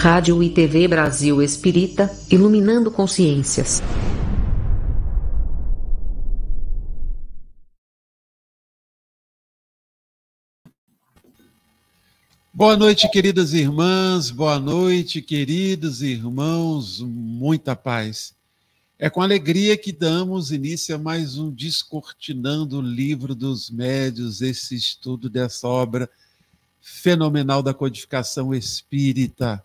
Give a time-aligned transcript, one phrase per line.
[0.00, 3.82] Rádio e TV Brasil Espírita, iluminando consciências.
[12.50, 18.34] Boa noite, queridas irmãs, boa noite, queridos irmãos, muita paz.
[18.98, 24.74] É com alegria que damos início a mais um Descortinando o Livro dos Médios, esse
[24.74, 26.08] estudo dessa obra
[26.80, 29.62] fenomenal da codificação espírita,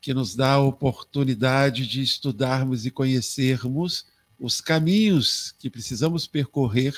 [0.00, 4.06] que nos dá a oportunidade de estudarmos e conhecermos
[4.38, 6.94] os caminhos que precisamos percorrer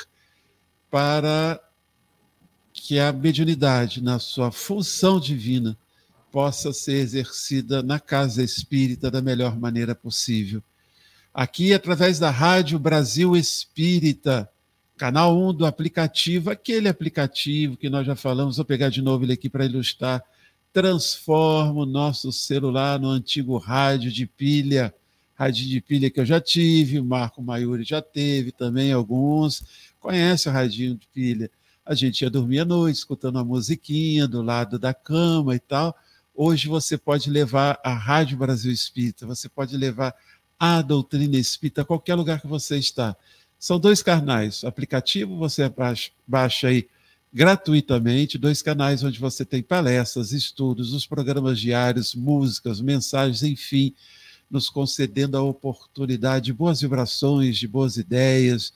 [0.90, 1.60] para
[2.72, 5.76] que a mediunidade, na sua função divina,
[6.30, 10.62] possa ser exercida na casa espírita da melhor maneira possível
[11.32, 14.50] aqui através da Rádio Brasil Espírita,
[14.96, 19.32] canal 1 do aplicativo, aquele aplicativo que nós já falamos, vou pegar de novo ele
[19.32, 20.22] aqui para ilustrar.
[20.72, 24.94] Transforma o nosso celular no antigo rádio de pilha,
[25.34, 29.62] rádio de pilha que eu já tive, o Marco Maiuri já teve também alguns.
[30.00, 31.50] Conhece o radinho de pilha?
[31.84, 35.94] A gente ia dormir à noite escutando uma musiquinha do lado da cama e tal.
[36.34, 40.14] Hoje você pode levar a Rádio Brasil Espírita, você pode levar
[40.58, 43.14] a doutrina espírita, qualquer lugar que você está.
[43.58, 44.62] São dois canais.
[44.62, 46.88] O aplicativo você baixa, baixa aí
[47.32, 53.94] gratuitamente, dois canais onde você tem palestras, estudos, os programas diários, músicas, mensagens, enfim,
[54.50, 58.74] nos concedendo a oportunidade de boas vibrações, de boas ideias,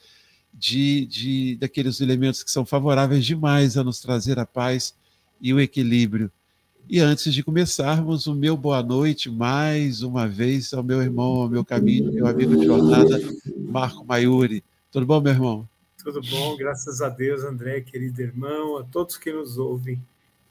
[0.55, 4.95] de, de daqueles elementos que são favoráveis demais a nos trazer a paz
[5.39, 6.33] e o equilíbrio.
[6.89, 11.49] E antes de começarmos, o meu boa noite mais uma vez ao meu irmão, ao
[11.49, 13.21] meu caminho, meu amigo de jornada,
[13.69, 14.65] Marco Maiuri.
[14.91, 15.69] Tudo bom, meu irmão?
[16.07, 20.01] Tudo bom, graças a Deus, André, querido irmão, a todos que nos ouvem,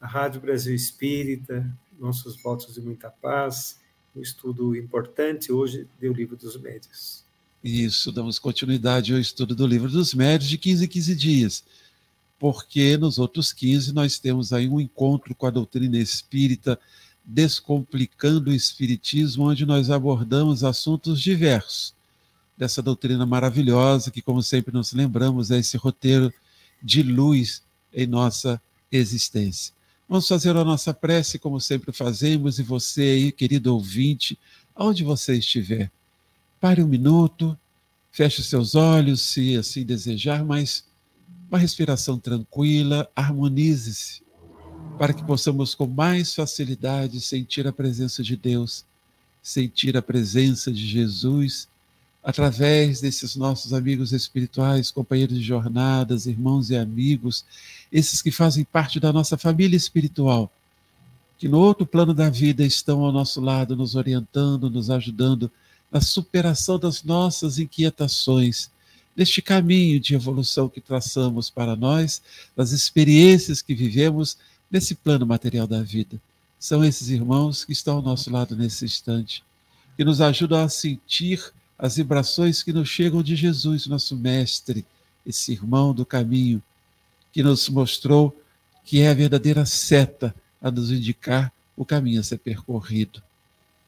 [0.01, 1.65] a Rádio Brasil Espírita,
[1.97, 3.79] nossos votos de muita paz,
[4.13, 5.53] um estudo importante.
[5.53, 7.23] Hoje do Livro dos Médios.
[7.63, 11.63] Isso, damos continuidade ao estudo do Livro dos Médios de 15 em 15 dias
[12.37, 16.77] porque nos outros 15 nós temos aí um encontro com a doutrina espírita,
[17.23, 21.95] descomplicando o espiritismo, onde nós abordamos assuntos diversos
[22.57, 26.33] dessa doutrina maravilhosa, que, como sempre nos lembramos, é esse roteiro
[26.81, 28.61] de luz em nossa
[28.91, 29.73] existência.
[30.07, 34.37] Vamos fazer a nossa prece, como sempre fazemos, e você aí, querido ouvinte,
[34.75, 35.91] aonde você estiver,
[36.59, 37.57] pare um minuto,
[38.11, 40.85] feche seus olhos, se assim desejar, mas
[41.49, 44.21] uma respiração tranquila, harmonize-se,
[44.97, 48.85] para que possamos com mais facilidade sentir a presença de Deus,
[49.41, 51.67] sentir a presença de Jesus
[52.25, 57.45] através desses nossos amigos espirituais, companheiros de jornadas, irmãos e amigos,
[57.91, 60.51] esses que fazem parte da nossa família espiritual,
[61.37, 65.51] que no outro plano da vida estão ao nosso lado, nos orientando, nos ajudando
[65.91, 68.71] na superação das nossas inquietações
[69.15, 72.23] neste caminho de evolução que traçamos para nós,
[72.55, 74.35] das experiências que vivemos
[74.69, 76.19] nesse plano material da vida.
[76.57, 79.43] São esses irmãos que estão ao nosso lado nesse instante,
[79.95, 84.85] que nos ajudam a sentir as vibrações que nos chegam de Jesus, nosso Mestre,
[85.25, 86.61] esse irmão do caminho,
[87.31, 88.35] que nos mostrou
[88.83, 93.21] que é a verdadeira seta a nos indicar o caminho a ser percorrido.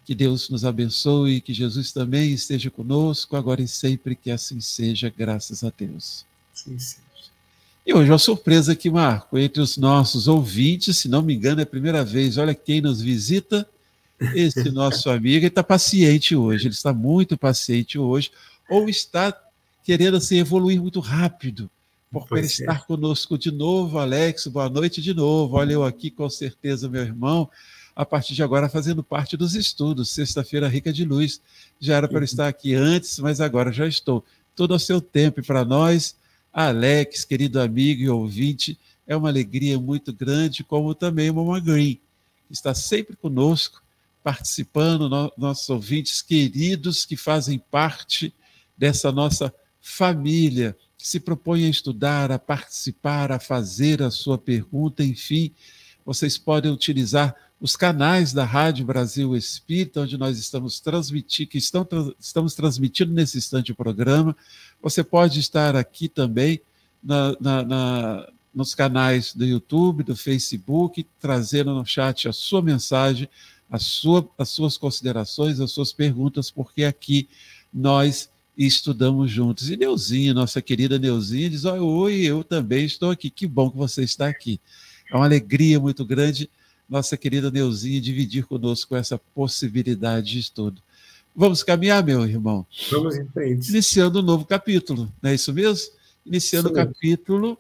[0.04, 5.14] Que Deus nos abençoe, que Jesus também esteja conosco, agora e sempre, que assim seja,
[5.16, 6.26] graças a Deus.
[6.54, 7.08] Sim, seja.
[7.86, 11.64] E hoje uma surpresa aqui, Marco, entre os nossos ouvintes, se não me engano, é
[11.64, 13.66] a primeira vez, olha quem nos visita,
[14.34, 18.32] esse nosso amigo, está paciente hoje, ele está muito paciente hoje,
[18.70, 19.36] ou está
[19.84, 21.70] querendo se evoluir muito rápido,
[22.12, 22.86] por pois estar é.
[22.86, 27.50] conosco de novo, Alex, boa noite de novo, olha eu aqui com certeza, meu irmão,
[27.98, 30.12] a partir de agora fazendo parte dos estudos.
[30.12, 31.42] Sexta-feira rica de luz.
[31.80, 34.24] Já era para estar aqui antes, mas agora já estou.
[34.56, 35.40] Todo ao seu tempo.
[35.40, 36.16] E para nós,
[36.54, 38.78] Alex, querido amigo e ouvinte,
[39.08, 42.00] é uma alegria muito grande, como também o Mama Green,
[42.48, 43.82] que está sempre conosco,
[44.28, 48.34] participando, no, nossos ouvintes queridos que fazem parte
[48.78, 55.02] dessa nossa família, que se propõe a estudar, a participar, a fazer a sua pergunta,
[55.02, 55.54] enfim,
[56.06, 61.88] vocês podem utilizar os canais da Rádio Brasil Espírita, onde nós estamos transmitindo, que estão,
[62.20, 64.36] estamos transmitindo nesse instante o programa.
[64.82, 66.60] Você pode estar aqui também
[67.02, 73.30] na, na, na, nos canais do YouTube, do Facebook, trazendo no chat a sua mensagem,
[73.78, 77.28] sua, as suas considerações, as suas perguntas, porque aqui
[77.74, 79.70] nós estudamos juntos.
[79.70, 83.30] E Neuzinha, nossa querida Neuzinha, diz: Oi, eu também estou aqui.
[83.30, 84.60] Que bom que você está aqui.
[85.12, 86.50] É uma alegria muito grande
[86.90, 90.82] nossa querida Neuzinha dividir conosco essa possibilidade de estudo.
[91.36, 92.66] Vamos caminhar, meu irmão?
[92.90, 93.70] Vamos em frente.
[93.70, 95.92] Iniciando um novo capítulo, não é isso mesmo?
[96.26, 97.58] Iniciando o capítulo,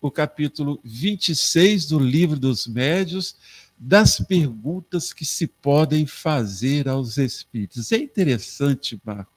[0.00, 3.36] o capítulo 26 do Livro dos Médios,
[3.84, 7.90] das perguntas que se podem fazer aos espíritos.
[7.90, 9.32] É interessante, Marco,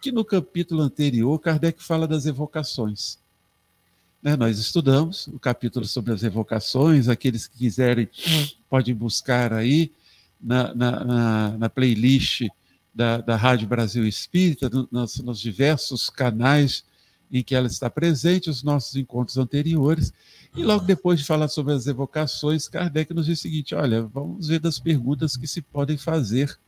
[0.00, 3.18] que no capítulo anterior, Kardec fala das evocações.
[4.22, 8.08] Né, nós estudamos o capítulo sobre as evocações, aqueles que quiserem
[8.70, 9.92] podem buscar aí
[10.40, 12.48] na, na, na, na playlist
[12.94, 16.82] da, da Rádio Brasil Espírita, nos, nos diversos canais
[17.32, 20.12] em que ela está presente, os nossos encontros anteriores.
[20.54, 24.48] E logo depois de falar sobre as evocações, Kardec nos diz o seguinte: olha, vamos
[24.48, 26.58] ver das perguntas que se podem fazer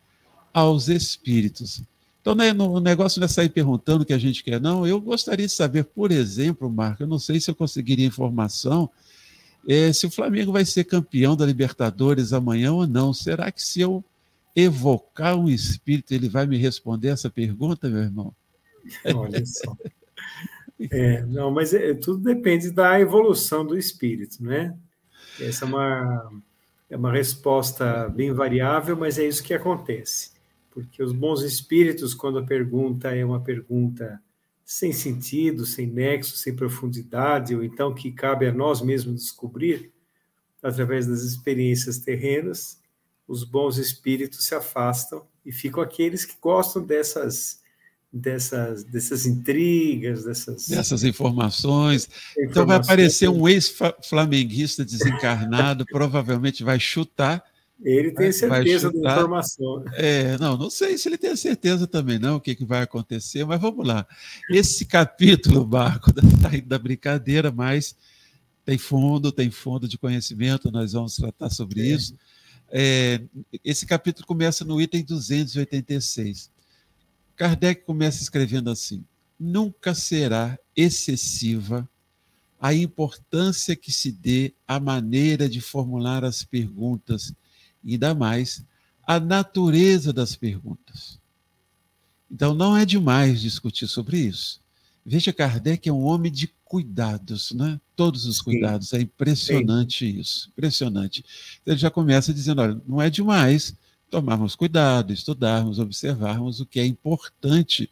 [0.53, 1.83] aos espíritos.
[2.23, 4.87] Então, né, o negócio não é sair perguntando o que a gente quer, não.
[4.87, 8.89] Eu gostaria de saber, por exemplo, Marco, eu não sei se eu conseguiria informação,
[9.69, 13.13] é, se o Flamengo vai ser campeão da Libertadores amanhã ou não.
[13.13, 14.03] Será que se eu
[14.57, 18.35] evocar um espírito, ele vai me responder essa pergunta, meu irmão?
[19.15, 19.77] Olha só.
[20.91, 24.77] É, não, mas é, tudo depende da evolução do espírito, né?
[25.41, 26.43] Essa é uma,
[26.91, 30.33] é uma resposta bem variável, mas é isso que acontece.
[30.71, 34.21] Porque os bons espíritos, quando a pergunta é uma pergunta
[34.65, 39.93] sem sentido, sem nexo, sem profundidade, ou então que cabe a nós mesmos descobrir,
[40.63, 42.81] através das experiências terrenas,
[43.29, 47.63] os bons espíritos se afastam e ficam aqueles que gostam dessas
[48.15, 50.69] dessas, dessas intrigas, dessas...
[50.69, 52.05] dessas informações.
[52.05, 52.09] informações.
[52.39, 57.43] Então vai aparecer um ex-flamenguista desencarnado, provavelmente vai chutar.
[57.83, 59.85] Ele tem certeza da informação.
[59.95, 63.45] É, não, não sei se ele tem certeza também, não, o que, que vai acontecer,
[63.45, 64.07] mas vamos lá.
[64.49, 66.23] Esse capítulo, Marco, da,
[66.65, 67.97] da brincadeira, mas
[68.65, 71.87] tem fundo, tem fundo de conhecimento, nós vamos tratar sobre é.
[71.87, 72.15] isso.
[72.71, 73.21] É,
[73.65, 76.54] esse capítulo começa no item 286.
[77.37, 79.05] Kardec começa escrevendo assim:
[79.39, 81.89] nunca será excessiva
[82.61, 87.35] a importância que se dê à maneira de formular as perguntas
[87.83, 88.65] e ainda mais
[89.07, 91.21] a natureza das perguntas.
[92.31, 94.63] Então não é demais discutir sobre isso.
[95.05, 97.79] Veja, Kardec é um homem de cuidados, né?
[97.95, 98.89] Todos os cuidados.
[98.89, 98.97] Sim.
[98.97, 100.21] É impressionante Sim.
[100.21, 101.25] isso, impressionante.
[101.67, 103.77] Ele já começa dizendo: olha, não é demais
[104.11, 107.91] tomarmos cuidado, estudarmos, observarmos o que é importante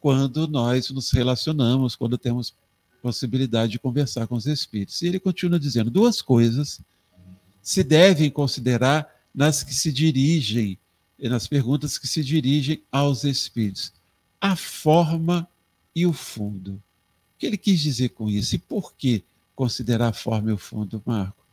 [0.00, 2.54] quando nós nos relacionamos, quando temos
[3.00, 5.00] possibilidade de conversar com os espíritos.
[5.02, 6.80] E ele continua dizendo: duas coisas
[7.62, 10.78] se devem considerar nas que se dirigem,
[11.18, 13.92] nas perguntas que se dirigem aos espíritos:
[14.40, 15.46] a forma
[15.94, 16.82] e o fundo.
[17.34, 18.54] O que ele quis dizer com isso?
[18.54, 19.22] E por que
[19.54, 21.43] considerar a forma e o fundo, Marco?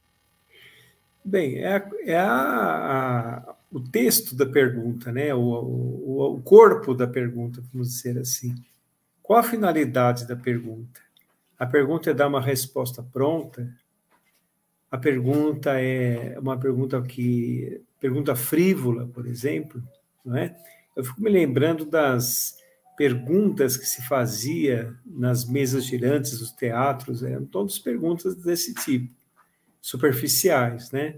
[1.24, 5.34] Bem, é, é a, a, o texto da pergunta, né?
[5.34, 8.56] O, o, o, corpo da pergunta, vamos dizer assim.
[9.22, 11.00] Qual a finalidade da pergunta?
[11.58, 13.72] A pergunta é dar uma resposta pronta?
[14.90, 19.82] A pergunta é uma pergunta que pergunta frívola, por exemplo,
[20.26, 20.58] não é?
[20.96, 22.58] Eu fico me lembrando das
[22.98, 29.14] perguntas que se fazia nas mesas girantes dos teatros, eram todas perguntas desse tipo,
[29.82, 31.16] superficiais, né?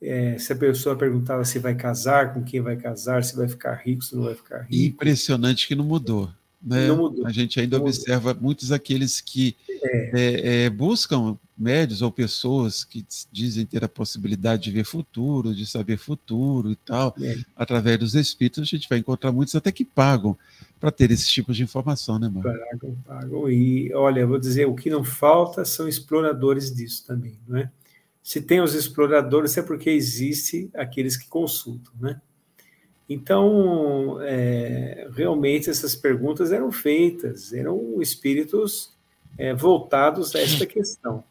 [0.00, 3.74] É, se a pessoa perguntava se vai casar, com quem vai casar, se vai ficar
[3.74, 4.94] rico, se não vai ficar rico.
[4.94, 6.28] Impressionante que não mudou.
[6.60, 6.88] Né?
[6.88, 7.26] Não mudou.
[7.26, 8.42] A gente ainda não observa mudou.
[8.42, 10.10] muitos aqueles que é.
[10.12, 15.64] É, é buscam médios ou pessoas que dizem ter a possibilidade de ver futuro, de
[15.64, 17.36] saber futuro e tal, é.
[17.54, 20.36] através dos espíritos, a gente vai encontrar muitos até que pagam
[20.80, 22.42] para ter esse tipo de informação, né, mano?
[22.42, 23.50] Pagam, pagam.
[23.50, 27.70] E olha, vou dizer, o que não falta são exploradores disso também, não é?
[28.22, 32.20] Se tem os exploradores, é porque existe aqueles que consultam, né?
[33.08, 38.96] Então, é, realmente essas perguntas eram feitas, eram espíritos
[39.36, 41.24] é, voltados a esta questão.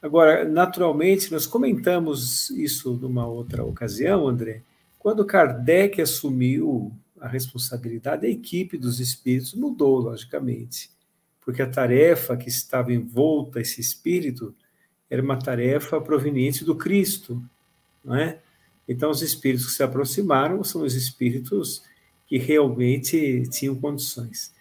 [0.00, 4.62] Agora, naturalmente, nós comentamos isso numa outra ocasião, André,
[4.98, 10.90] quando Kardec assumiu a responsabilidade, a equipe dos espíritos mudou, logicamente,
[11.44, 14.54] porque a tarefa que estava envolta esse espírito
[15.10, 17.42] era uma tarefa proveniente do Cristo,
[18.04, 18.38] não é?
[18.88, 21.82] Então, os espíritos que se aproximaram são os espíritos
[22.26, 24.52] que realmente tinham condições.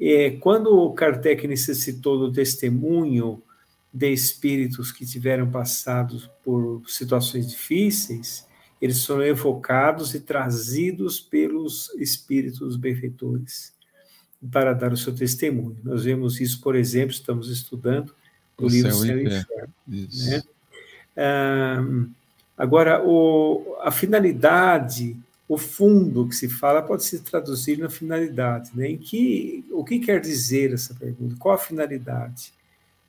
[0.00, 3.42] E, quando o Kardec necessitou do testemunho
[3.92, 8.46] de espíritos que tiveram passado por situações difíceis,
[8.80, 13.72] eles foram evocados e trazidos pelos espíritos benfeitores
[14.52, 15.78] para dar o seu testemunho.
[15.82, 18.14] Nós vemos isso, por exemplo, estamos estudando
[18.58, 19.74] o, o livro Céu, e Inferno.
[19.86, 20.42] Né?
[22.56, 25.16] Agora, o, a finalidade,
[25.48, 28.70] o fundo que se fala pode se traduzir na finalidade.
[28.74, 28.90] Né?
[28.90, 31.36] Em que, o que quer dizer essa pergunta?
[31.38, 32.52] Qual a finalidade?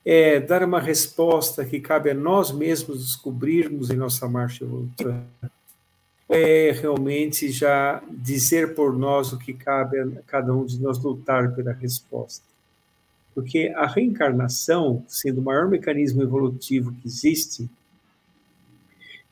[0.04, 5.22] É dar uma resposta que cabe a nós mesmos descobrirmos em nossa marcha evolutiva.
[6.28, 11.54] É realmente já dizer por nós o que cabe a cada um de nós lutar
[11.54, 12.44] pela resposta.
[13.40, 17.70] Porque a reencarnação, sendo o maior mecanismo evolutivo que existe,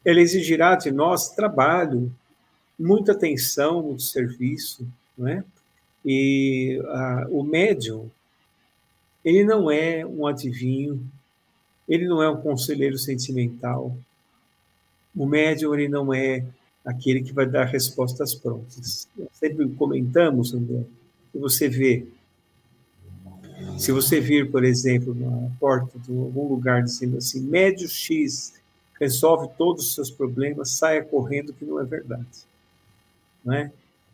[0.02, 2.10] ela exigirá de nós trabalho,
[2.78, 5.44] muita atenção, muito serviço, não é?
[6.02, 6.80] E
[7.28, 8.08] o médium,
[9.22, 11.06] ele não é um adivinho,
[11.86, 13.94] ele não é um conselheiro sentimental.
[15.14, 16.46] O médium, ele não é
[16.82, 19.06] aquele que vai dar respostas prontas.
[19.34, 20.82] Sempre comentamos, André,
[21.30, 22.06] que você vê.
[23.78, 28.54] Se você vir, por exemplo, na porta de algum lugar dizendo assim, médio X
[28.98, 32.26] resolve todos os seus problemas, saia correndo que não é verdade.
[33.44, 33.70] Não é?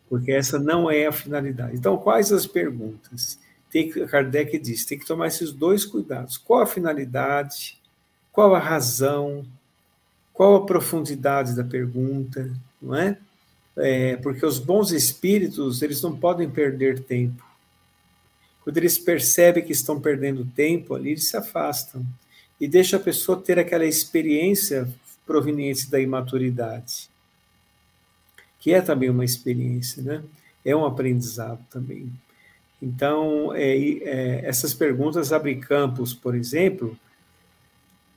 [0.09, 1.75] Porque essa não é a finalidade.
[1.75, 3.39] Então, quais as perguntas?
[3.71, 6.37] Tem que, Kardec diz, tem que tomar esses dois cuidados.
[6.37, 7.77] Qual a finalidade?
[8.31, 9.45] Qual a razão?
[10.31, 12.51] Qual a profundidade da pergunta?
[12.81, 13.17] Não é?
[13.77, 17.44] é porque os bons espíritos, eles não podem perder tempo.
[18.65, 22.03] Quando eles percebem que estão perdendo tempo ali, eles se afastam
[22.59, 24.89] e deixa a pessoa ter aquela experiência
[25.23, 27.07] proveniente da imaturidade,
[28.59, 30.23] que é também uma experiência, né?
[30.65, 32.11] É um aprendizado também.
[32.81, 36.97] Então, é, é, essas perguntas abrem campos, por exemplo,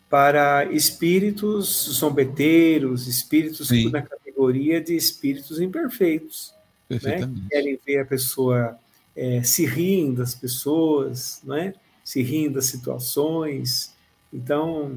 [0.08, 3.90] para espíritos zombeteiros, espíritos Sim.
[3.90, 6.54] na categoria de espíritos imperfeitos,
[6.88, 7.26] né?
[7.26, 8.78] que querem ver a pessoa
[9.18, 11.74] é, se rindo das pessoas, né?
[12.04, 13.92] se rindo das situações,
[14.32, 14.96] então,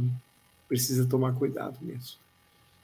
[0.70, 2.22] precisa tomar cuidado mesmo.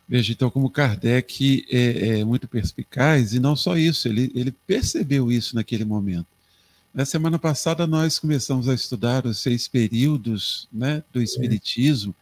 [0.09, 5.31] Veja, então, como Kardec é, é, muito perspicaz, e não só isso, ele, ele percebeu
[5.31, 6.25] isso naquele momento.
[6.93, 12.15] Na semana passada, nós começamos a estudar os seis períodos né, do Espiritismo,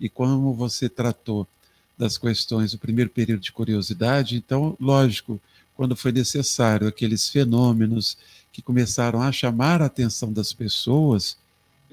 [0.00, 0.06] é.
[0.06, 1.46] e como você tratou
[1.98, 5.40] das questões do primeiro período de curiosidade, então, lógico,
[5.76, 8.16] quando foi necessário aqueles fenômenos
[8.56, 11.36] que começaram a chamar a atenção das pessoas,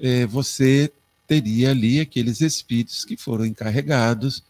[0.00, 0.90] é, você
[1.26, 4.42] teria ali aqueles espíritos que foram encarregados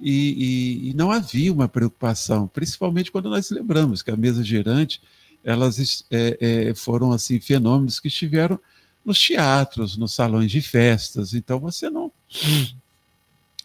[0.00, 4.98] e, e, e, não havia uma preocupação, principalmente quando nós lembramos que a mesa gerante
[5.44, 6.38] elas é,
[6.70, 8.58] é, foram assim fenômenos que estiveram
[9.04, 11.34] nos teatros, nos salões de festas.
[11.34, 12.10] Então você não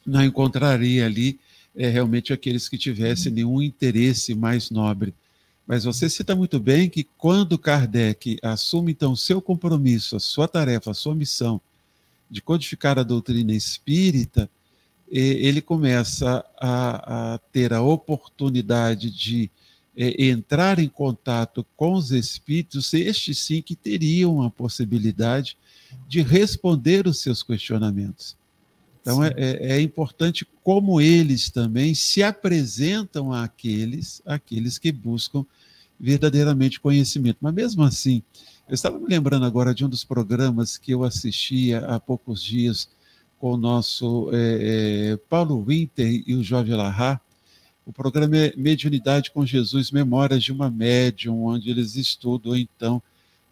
[0.06, 1.40] não encontraria ali
[1.74, 5.14] é, realmente aqueles que tivessem nenhum interesse mais nobre.
[5.68, 10.92] Mas você cita muito bem que quando Kardec assume então seu compromisso, a sua tarefa,
[10.92, 11.60] a sua missão
[12.32, 14.50] de codificar a doutrina espírita,
[15.10, 19.52] ele começa a, a ter a oportunidade de
[19.96, 25.58] é, entrar em contato com os espíritos, estes sim que teriam a possibilidade
[26.08, 28.37] de responder os seus questionamentos.
[29.08, 35.46] Então é, é, é, importante como eles também se apresentam àqueles, àqueles que buscam
[35.98, 37.38] verdadeiramente conhecimento.
[37.40, 38.22] Mas mesmo assim,
[38.68, 42.90] eu estava me lembrando agora de um dos programas que eu assistia há poucos dias
[43.40, 47.22] com o nosso é, é, Paulo Winter e o Jorge Larra.
[47.86, 53.02] O programa é Mediunidade com Jesus, Memórias de uma Médium, onde eles estudam, então,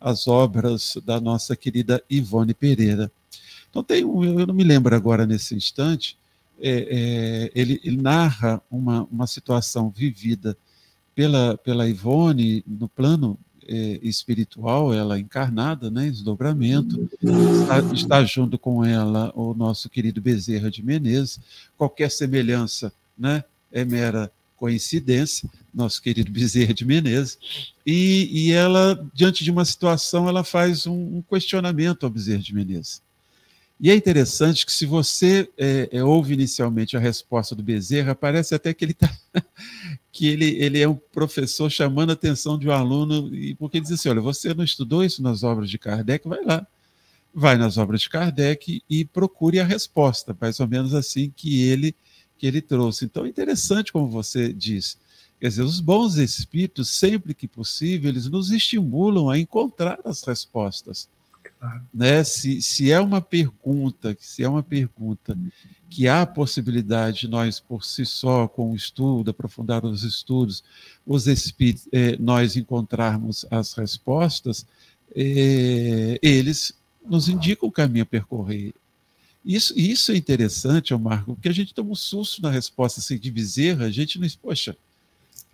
[0.02, 3.10] as obras da nossa querida Ivone Pereira.
[3.76, 6.18] Então, tem eu não me lembro agora nesse instante,
[6.62, 10.58] é, é ele, ele, narra uma, uma situação vivida
[11.14, 18.86] pela, pela Ivone no plano é, espiritual, ela encarnada, né, desdobramento, está, está, junto com
[18.86, 21.42] ela o nosso querido Bezerra de Menezes.
[21.78, 27.38] Qualquer semelhança né, é mera coincidência, nosso querido Bezerra de Menezes,
[27.86, 32.56] e, e ela, diante de uma situação, ela faz um, um questionamento ao Bezerra de
[32.56, 33.04] Menezes.
[33.80, 38.56] E é interessante que, se você é, é, ouve inicialmente a resposta do Bezerra, parece
[38.56, 39.14] até que ele está
[40.12, 43.84] que ele, ele é um professor chamando a atenção de um aluno, e porque ele
[43.84, 46.28] diz assim: olha, você não estudou isso nas obras de Kardec?
[46.28, 46.66] Vai lá.
[47.34, 51.94] Vai nas obras de Kardec e procure a resposta, mais ou menos assim que ele
[52.38, 53.06] que ele trouxe.
[53.06, 54.98] Então é interessante como você diz.
[55.40, 61.10] Quer dizer, os bons espíritos, sempre que possível, eles nos estimulam a encontrar as respostas.
[61.94, 62.24] Né?
[62.24, 65.38] Se, se é uma pergunta, se é uma pergunta
[65.90, 70.64] que há possibilidade de nós, por si só, com o estudo, aprofundar os estudos,
[71.06, 74.66] os espíritos, eh, nós encontrarmos as respostas,
[75.16, 76.74] eh, eles
[77.08, 78.74] nos indicam o caminho a percorrer.
[79.46, 83.30] Isso, isso é interessante, Marco, porque a gente toma um susto na resposta assim, de
[83.30, 84.28] Bezerra, a gente não.
[84.42, 84.76] Poxa,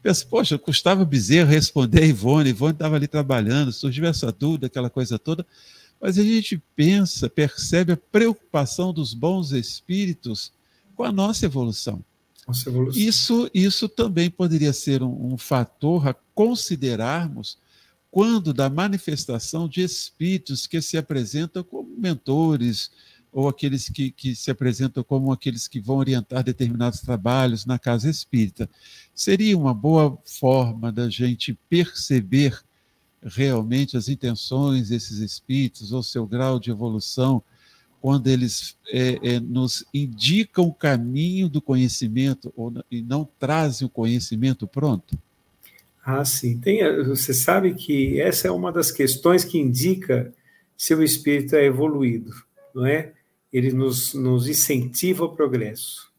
[0.02, 4.90] pensa, poxa, custava Bezerra responder a Ivone, Ivone estava ali trabalhando, surgiu essa dúvida, aquela
[4.90, 5.46] coisa toda,
[6.02, 10.52] mas a gente pensa, percebe a preocupação dos bons espíritos
[10.96, 12.04] com a nossa evolução.
[12.48, 13.00] Nossa evolução.
[13.00, 17.58] Isso, isso também poderia ser um, um fator a considerarmos
[18.10, 22.92] quando da manifestação de espíritos que se apresentam como mentores,
[23.32, 28.10] ou aqueles que, que se apresentam como aqueles que vão orientar determinados trabalhos na casa
[28.10, 28.70] espírita.
[29.16, 32.62] Seria uma boa forma da gente perceber
[33.24, 37.44] realmente as intenções desses espíritos, ou seu grau de evolução,
[38.02, 43.90] quando eles é, é, nos indicam o caminho do conhecimento ou, e não trazem o
[43.90, 45.16] conhecimento pronto?
[46.04, 46.58] Ah, sim.
[46.60, 50.34] Tem, você sabe que essa é uma das questões que indica
[50.76, 52.32] se o espírito é evoluído,
[52.74, 53.14] não é?
[53.54, 56.12] Ele nos, nos incentiva ao progresso.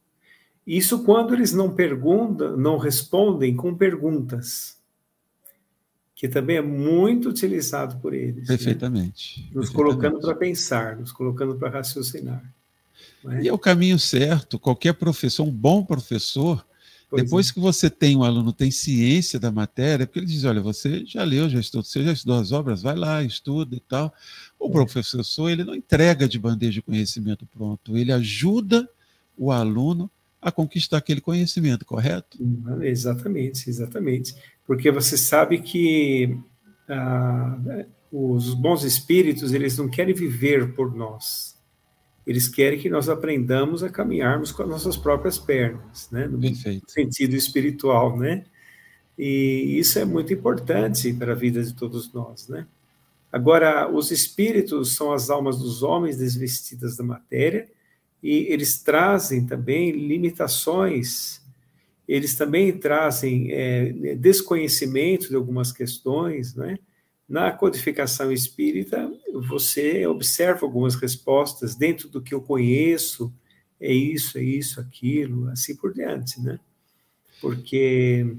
[0.65, 4.77] Isso quando eles não perguntam, não respondem com perguntas,
[6.23, 8.43] que também é muito utilizado por eles.
[8.43, 8.47] Né?
[8.47, 9.41] Perfeitamente.
[9.41, 9.47] Né?
[9.47, 9.75] Nos Perfeitamente.
[9.75, 12.41] colocando para pensar, nos colocando para raciocinar.
[13.29, 13.43] É?
[13.43, 14.57] E é o caminho certo.
[14.57, 16.65] Qualquer professor, um bom professor,
[17.11, 17.53] Pois Depois é.
[17.53, 21.25] que você tem, um aluno tem ciência da matéria, porque ele diz, olha, você já
[21.25, 24.15] leu, já estudou, você já estudou as obras, vai lá, estuda e tal.
[24.59, 24.71] O é.
[24.71, 28.89] professor, ele não entrega de bandeja de conhecimento pronto, ele ajuda
[29.37, 30.09] o aluno
[30.43, 32.37] a conquistar aquele conhecimento, correto?
[32.83, 34.35] Exatamente, exatamente.
[34.67, 36.37] Porque você sabe que
[36.89, 41.57] ah, os bons espíritos, eles não querem viver por nós,
[42.27, 46.27] eles querem que nós aprendamos a caminharmos com as nossas próprias pernas, né?
[46.27, 46.91] No Perfeito.
[46.91, 48.45] sentido espiritual, né?
[49.17, 52.67] E isso é muito importante para a vida de todos nós, né?
[53.31, 57.69] Agora, os espíritos são as almas dos homens desvestidas da matéria
[58.23, 61.43] e eles trazem também limitações,
[62.07, 66.79] eles também trazem é, desconhecimento de algumas questões, né?
[67.29, 73.33] Na codificação espírita, você observa algumas respostas dentro do que eu conheço,
[73.81, 76.61] é isso, é isso, aquilo, assim por diante, né?
[77.41, 78.37] Porque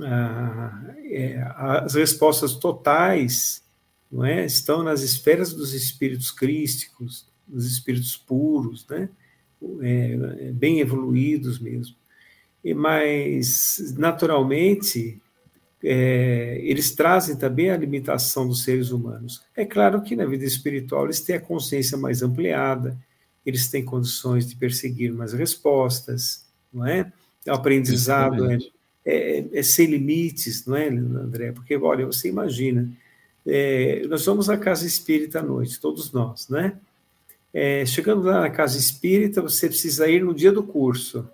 [0.00, 3.62] ah, é, as respostas totais
[4.10, 9.08] não é, estão nas esferas dos espíritos crísticos, dos espíritos puros, né?
[9.82, 11.94] É, bem evoluídos mesmo.
[12.64, 15.20] E, mas, naturalmente,
[15.82, 19.42] é, eles trazem também a limitação dos seres humanos.
[19.56, 22.96] É claro que na vida espiritual eles têm a consciência mais ampliada,
[23.44, 27.10] eles têm condições de perseguir mais respostas, não é?
[27.46, 28.58] O aprendizado é,
[29.04, 31.52] é, é, sem limites, não é, André?
[31.52, 32.90] Porque, olha, você imagina,
[33.46, 36.78] é, nós vamos à casa espírita à noite, todos nós, né?
[37.52, 41.28] É, chegando lá na casa espírita, você precisa ir no dia do curso.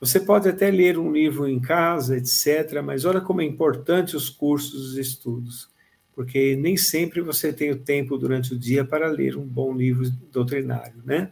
[0.00, 4.28] Você pode até ler um livro em casa, etc., mas olha como é importante os
[4.28, 5.70] cursos, os estudos,
[6.14, 10.10] porque nem sempre você tem o tempo durante o dia para ler um bom livro
[10.30, 11.30] doutrinário, né?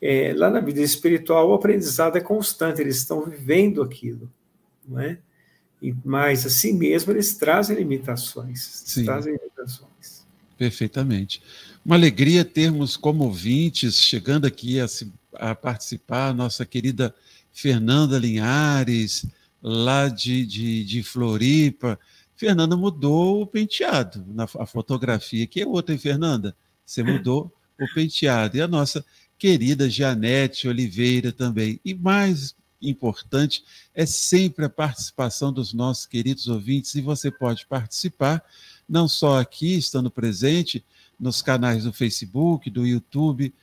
[0.00, 4.30] É, lá na vida espiritual, o aprendizado é constante, eles estão vivendo aquilo,
[4.86, 5.18] não é?
[5.80, 8.82] E, mas, assim mesmo, eles trazem limitações.
[8.86, 9.04] Sim.
[9.04, 10.26] Trazem limitações.
[10.56, 11.42] Perfeitamente.
[11.84, 14.86] Uma alegria termos como ouvintes, chegando aqui a,
[15.34, 17.14] a participar, a nossa querida
[17.52, 19.26] Fernanda Linhares,
[19.62, 22.00] lá de, de, de Floripa.
[22.34, 25.46] Fernanda mudou o penteado na a fotografia.
[25.46, 26.56] Que é outra, hein, Fernanda?
[26.86, 28.56] Você mudou o penteado.
[28.56, 29.04] E a nossa
[29.38, 31.78] querida Janete Oliveira também.
[31.84, 33.62] E mais importante
[33.94, 36.94] é sempre a participação dos nossos queridos ouvintes.
[36.94, 38.42] E você pode participar,
[38.88, 40.82] não só aqui, estando presente,
[41.18, 43.54] nos canais do Facebook, do YouTube,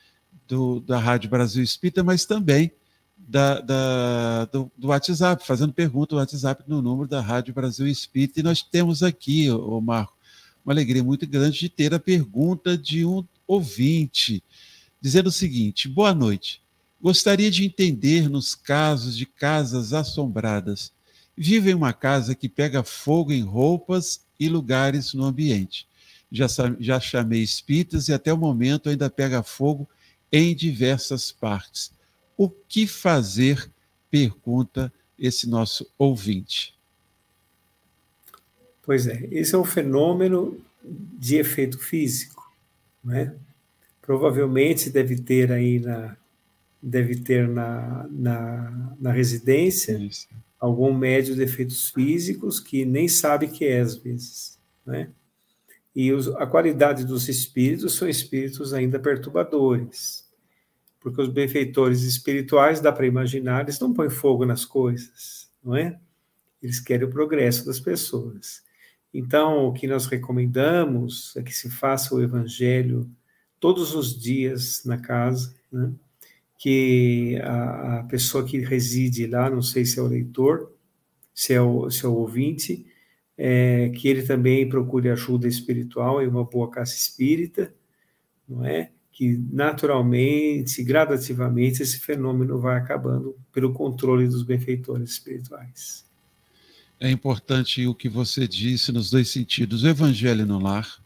[0.46, 2.72] do, da Rádio Brasil Espírita, mas também
[3.16, 8.40] da, da do, do, WhatsApp, fazendo pergunta no WhatsApp no número da Rádio Brasil Espírita.
[8.40, 10.14] E nós temos aqui, o Marco,
[10.64, 14.42] uma alegria muito grande de ter a pergunta de um ouvinte,
[15.00, 16.60] dizendo o seguinte: boa noite.
[17.00, 20.92] Gostaria de entender nos casos de casas assombradas.
[21.36, 25.88] Vivo em uma casa que pega fogo em roupas e lugares no ambiente.
[26.32, 26.46] Já,
[26.80, 29.86] já chamei espíritas e até o momento ainda pega fogo
[30.32, 31.92] em diversas partes.
[32.36, 33.70] O que fazer?
[34.10, 36.74] Pergunta esse nosso ouvinte.
[38.82, 42.52] Pois é, esse é um fenômeno de efeito físico,
[43.04, 43.34] né?
[44.00, 46.16] Provavelmente deve ter aí na
[46.82, 50.26] deve ter na, na, na residência Isso.
[50.58, 55.08] algum médio de efeitos físicos que nem sabe que é às vezes, né?
[55.94, 60.22] E os, a qualidade dos espíritos são espíritos ainda perturbadores
[61.02, 65.98] porque os benfeitores espirituais, dá para imaginar, eles não põem fogo nas coisas, não é?
[66.62, 68.62] Eles querem o progresso das pessoas.
[69.12, 73.10] Então, o que nós recomendamos é que se faça o evangelho
[73.58, 75.92] todos os dias na casa, né?
[76.56, 80.72] que a, a, pessoa que reside lá, não sei se é o leitor,
[81.34, 82.86] se é o, se é o ouvinte,
[83.36, 87.72] é, que ele também procure ajuda espiritual em uma boa casa espírita,
[88.48, 88.90] não é?
[89.10, 96.04] Que naturalmente, gradativamente, esse fenômeno vai acabando pelo controle dos benfeitores espirituais.
[96.98, 99.82] É importante o que você disse nos dois sentidos.
[99.82, 101.02] O Evangelho no lar,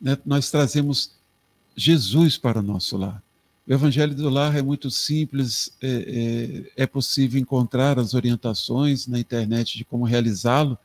[0.00, 0.16] né?
[0.24, 1.18] nós trazemos
[1.76, 3.22] Jesus para o nosso lar.
[3.66, 9.18] O Evangelho do Lar é muito simples, é, é, é possível encontrar as orientações na
[9.18, 10.78] internet de como realizá-lo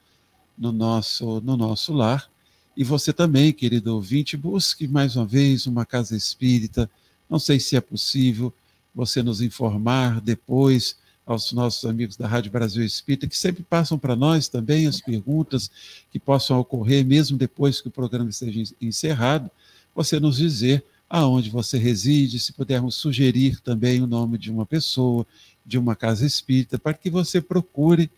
[0.60, 2.30] no nosso, no nosso lar.
[2.76, 6.90] E você também, querido ouvinte, busque mais uma vez uma casa espírita.
[7.30, 8.54] Não sei se é possível
[8.94, 14.16] você nos informar depois aos nossos amigos da Rádio Brasil Espírita, que sempre passam para
[14.16, 15.70] nós também as perguntas
[16.12, 19.50] que possam ocorrer, mesmo depois que o programa esteja encerrado,
[19.94, 25.26] você nos dizer aonde você reside, se pudermos sugerir também o nome de uma pessoa,
[25.66, 28.10] de uma casa espírita, para que você procure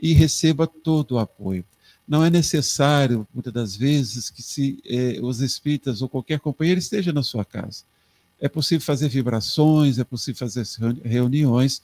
[0.00, 1.64] e receba todo o apoio.
[2.06, 7.12] Não é necessário, muitas das vezes, que se eh, os espíritas ou qualquer companheiro esteja
[7.12, 7.84] na sua casa.
[8.40, 10.64] É possível fazer vibrações, é possível fazer
[11.04, 11.82] reuniões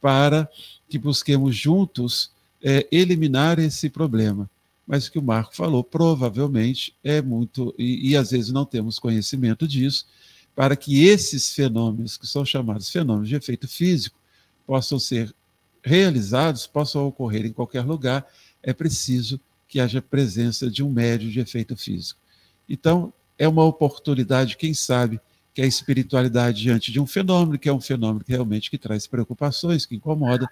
[0.00, 0.48] para
[0.88, 2.30] que busquemos juntos
[2.62, 4.50] eh, eliminar esse problema
[4.86, 8.98] mas o que o Marco falou provavelmente é muito, e, e às vezes não temos
[8.98, 10.06] conhecimento disso,
[10.54, 14.18] para que esses fenômenos, que são chamados fenômenos de efeito físico,
[14.66, 15.34] possam ser
[15.82, 18.26] realizados, possam ocorrer em qualquer lugar,
[18.62, 19.40] é preciso
[19.74, 22.20] que haja presença de um médio de efeito físico.
[22.68, 25.20] Então, é uma oportunidade, quem sabe,
[25.52, 29.08] que a espiritualidade diante de um fenômeno, que é um fenômeno que realmente que traz
[29.08, 30.48] preocupações, que incomoda,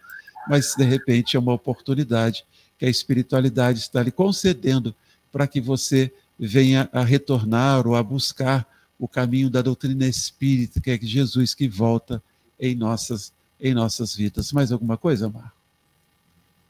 [0.49, 2.45] mas de repente é uma oportunidade
[2.77, 4.93] que a espiritualidade está lhe concedendo
[5.31, 8.67] para que você venha a retornar ou a buscar
[8.99, 12.21] o caminho da doutrina espírita, que é Jesus que volta
[12.59, 14.51] em nossas, em nossas vidas.
[14.51, 15.53] Mais alguma coisa, Marco?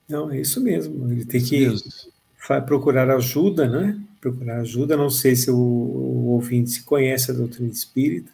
[0.07, 1.11] Não, é isso mesmo.
[1.11, 1.67] Ele tem que
[2.67, 4.01] procurar ajuda, né?
[4.21, 4.97] Procurar ajuda.
[4.97, 8.31] Não sei se o, o ouvinte conhece a doutrina espírita,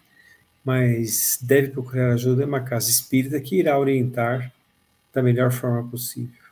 [0.65, 4.53] mas deve procurar ajuda em uma casa espírita que irá orientar
[5.13, 6.49] da melhor forma possível.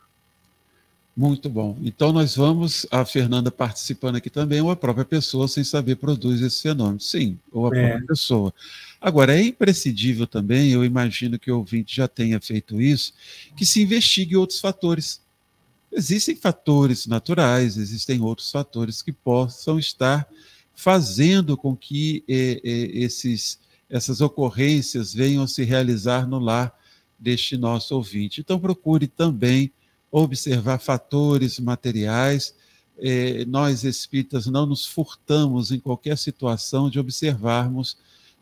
[1.15, 1.75] Muito bom.
[1.81, 6.41] Então nós vamos, a Fernanda participando aqui também, ou a própria pessoa sem saber produz
[6.41, 6.99] esse fenômeno.
[6.99, 7.87] Sim, ou a é.
[7.87, 8.53] própria pessoa.
[9.01, 13.13] Agora, é imprescindível também, eu imagino que o ouvinte já tenha feito isso,
[13.55, 15.19] que se investigue outros fatores.
[15.91, 20.27] Existem fatores naturais, existem outros fatores que possam estar
[20.75, 26.77] fazendo com que eh, eh, esses, essas ocorrências venham se realizar no lar
[27.17, 28.41] deste nosso ouvinte.
[28.41, 29.71] Então, procure também
[30.11, 32.53] observar fatores materiais.
[32.99, 37.97] É, nós espíritas não nos furtamos em qualquer situação de observarmos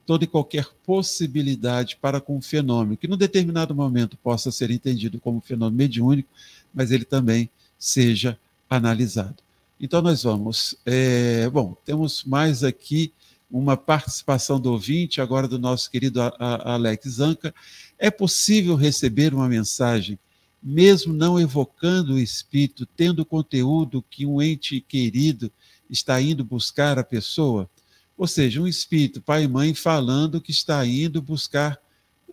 [0.05, 5.19] toda e qualquer possibilidade para com um fenômeno, que num determinado momento possa ser entendido
[5.19, 6.29] como fenômeno mediúnico,
[6.75, 8.38] mas ele também seja
[8.69, 9.38] analisado.
[9.79, 10.75] Então, nós vamos.
[10.85, 13.13] É, bom, temos mais aqui
[13.49, 17.55] uma participação do ouvinte, agora do nosso querido Alex Zanca.
[17.97, 20.19] É possível receber uma mensagem
[20.65, 25.51] mesmo não evocando o espírito, tendo o conteúdo que um ente querido
[25.88, 27.69] está indo buscar a pessoa.
[28.17, 31.79] Ou seja, um espírito, pai e mãe, falando que está indo buscar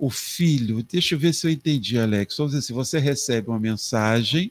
[0.02, 0.82] o filho.
[0.82, 2.36] Deixa eu ver se eu entendi, Alex.
[2.36, 4.50] Vamos dizer assim, você recebe uma mensagem,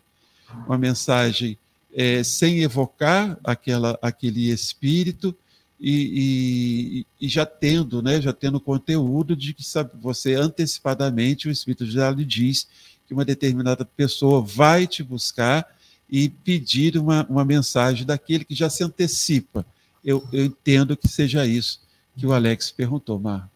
[0.65, 1.57] uma mensagem
[1.93, 5.35] é, sem evocar aquela, aquele espírito
[5.77, 11.51] e, e, e, já tendo, né, já tendo conteúdo de que sabe, você antecipadamente o
[11.51, 12.65] espírito já lhe diz
[13.05, 15.67] que uma determinada pessoa vai te buscar
[16.09, 19.65] e pedir uma, uma mensagem daquele que já se antecipa.
[20.01, 21.81] Eu, eu entendo que seja isso
[22.15, 23.51] que o Alex perguntou, Mar.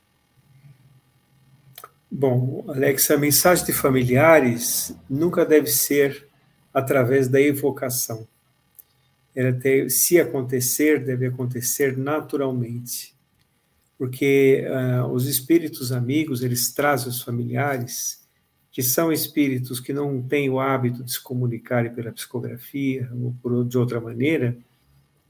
[2.17, 6.29] Bom, Alex, a mensagem de familiares nunca deve ser
[6.73, 8.25] através da evocação.
[9.35, 13.13] Ela deve, se acontecer, deve acontecer naturalmente.
[13.97, 18.25] Porque uh, os espíritos amigos, eles trazem os familiares
[18.71, 23.65] que são espíritos que não têm o hábito de se comunicarem pela psicografia ou por,
[23.65, 24.57] de outra maneira,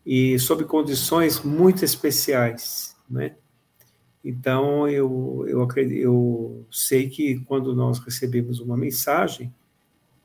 [0.06, 3.36] e sob condições muito especiais, né?
[4.26, 9.54] Então, eu, eu, acredito, eu sei que quando nós recebemos uma mensagem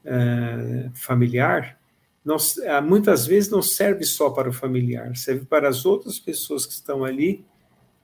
[0.06, 1.78] uh, familiar,
[2.24, 6.64] nós, uh, muitas vezes não serve só para o familiar, serve para as outras pessoas
[6.64, 7.44] que estão ali,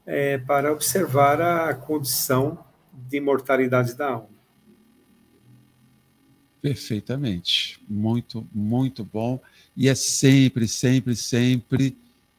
[0.02, 4.36] uh, para observar a condição de imortalidade da alma.
[6.60, 7.82] Perfeitamente.
[7.88, 9.40] Muito, muito bom.
[9.74, 11.96] E é sempre, sempre, sempre,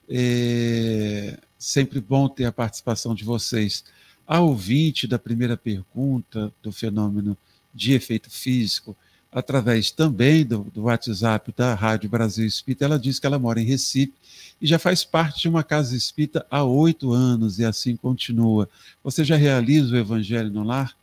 [0.08, 3.84] é, sempre bom ter a participação de vocês.
[4.28, 7.38] A ouvinte da primeira pergunta do fenômeno
[7.74, 8.96] de efeito físico,
[9.32, 13.66] através também do, do WhatsApp da Rádio Brasil Espírita, ela diz que ela mora em
[13.66, 14.14] Recife
[14.60, 18.68] e já faz parte de uma casa espírita há oito anos e assim continua.
[19.04, 20.96] Você já realiza o Evangelho no Lar?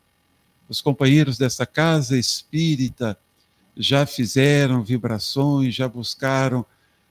[0.69, 3.17] Os companheiros dessa casa espírita
[3.77, 6.65] já fizeram vibrações, já buscaram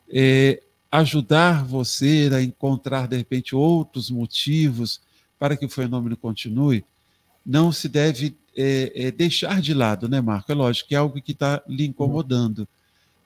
[0.10, 0.62] é,
[0.94, 5.02] ajudar você a encontrar, de repente, outros motivos
[5.40, 6.86] para que o fenômeno continue?
[7.44, 10.52] Não se deve é, é, deixar de lado, né, Marco?
[10.52, 12.68] É lógico que é algo que está lhe incomodando,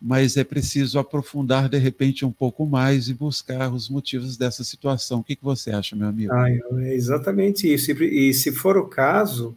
[0.01, 5.19] mas é preciso aprofundar de repente um pouco mais e buscar os motivos dessa situação.
[5.19, 6.31] O que, que você acha, meu amigo?
[6.31, 7.91] Ah, é exatamente isso.
[8.01, 9.53] E, se for o caso,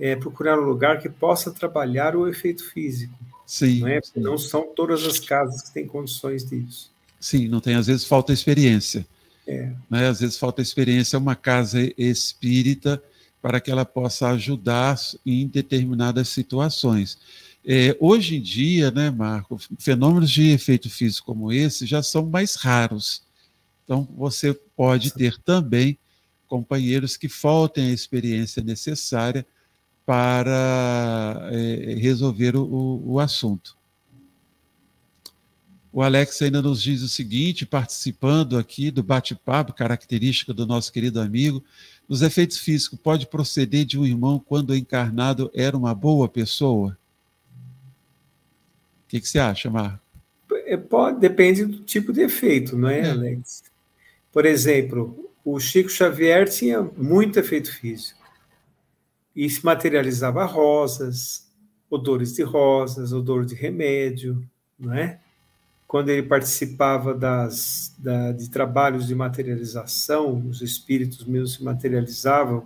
[0.00, 3.14] é procurar um lugar que possa trabalhar o efeito físico.
[3.44, 3.80] Sim.
[3.80, 4.00] Não, é?
[4.00, 4.20] sim.
[4.20, 6.91] não são todas as casas que têm condições disso.
[7.22, 9.06] Sim, não tem, às vezes falta experiência.
[9.46, 9.72] É.
[9.88, 10.08] Né?
[10.08, 13.00] Às vezes falta experiência, uma casa espírita
[13.40, 17.16] para que ela possa ajudar em determinadas situações.
[17.64, 22.56] É, hoje em dia, né, Marco, fenômenos de efeito físico como esse já são mais
[22.56, 23.22] raros.
[23.84, 25.96] Então, você pode ter também
[26.48, 29.46] companheiros que faltem a experiência necessária
[30.04, 33.76] para é, resolver o, o assunto.
[35.92, 41.20] O Alex ainda nos diz o seguinte, participando aqui do bate-papo, característica do nosso querido
[41.20, 41.62] amigo,
[42.08, 46.96] os efeitos físicos pode proceder de um irmão quando encarnado era uma boa pessoa?
[49.04, 50.00] O que, que você acha, Marco?
[50.66, 53.62] É, pode, depende do tipo de efeito, não é, é, Alex?
[54.32, 58.18] Por exemplo, o Chico Xavier tinha muito efeito físico
[59.36, 61.46] e se materializava rosas,
[61.90, 64.42] odores de rosas, odor de remédio,
[64.78, 65.20] não é?
[65.92, 72.64] Quando ele participava das, da, de trabalhos de materialização, os espíritos mesmo se materializavam,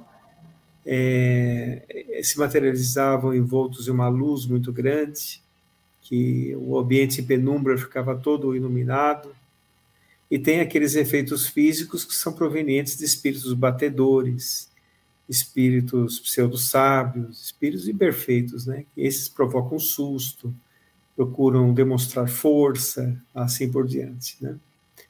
[0.87, 5.43] é, se materializavam envoltos em uma luz muito grande,
[6.03, 9.35] que o ambiente penumbra ficava todo iluminado,
[10.31, 14.71] e tem aqueles efeitos físicos que são provenientes de espíritos batedores,
[15.29, 18.85] espíritos pseudo-sábios, espíritos imperfeitos, né?
[18.97, 20.55] Esses provocam susto,
[21.17, 24.37] procuram demonstrar força, assim por diante.
[24.41, 24.57] Né?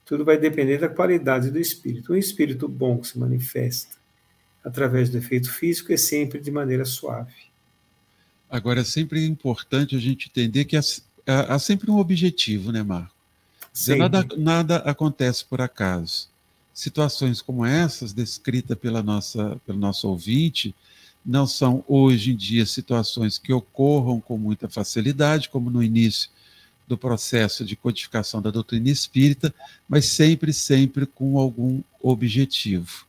[0.05, 2.13] Tudo vai depender da qualidade do espírito.
[2.13, 3.97] Um espírito bom que se manifesta
[4.65, 7.35] através do efeito físico é sempre de maneira suave.
[8.49, 10.83] Agora, é sempre importante a gente entender que há,
[11.27, 13.15] há sempre um objetivo, né, Marco?
[13.99, 16.29] Nada, nada acontece por acaso.
[16.73, 20.75] Situações como essas, descritas pela nossa, pelo nosso ouvinte,
[21.27, 26.31] não são hoje em dia situações que ocorram com muita facilidade, como no início
[26.87, 29.53] do processo de codificação da doutrina espírita,
[29.89, 33.05] mas sempre, sempre com algum objetivo.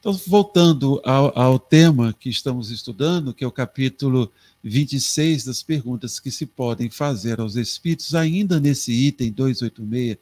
[0.00, 4.30] Então, voltando ao, ao tema que estamos estudando, que é o capítulo
[4.62, 10.18] 26 das perguntas que se podem fazer aos espíritos, ainda nesse item 286,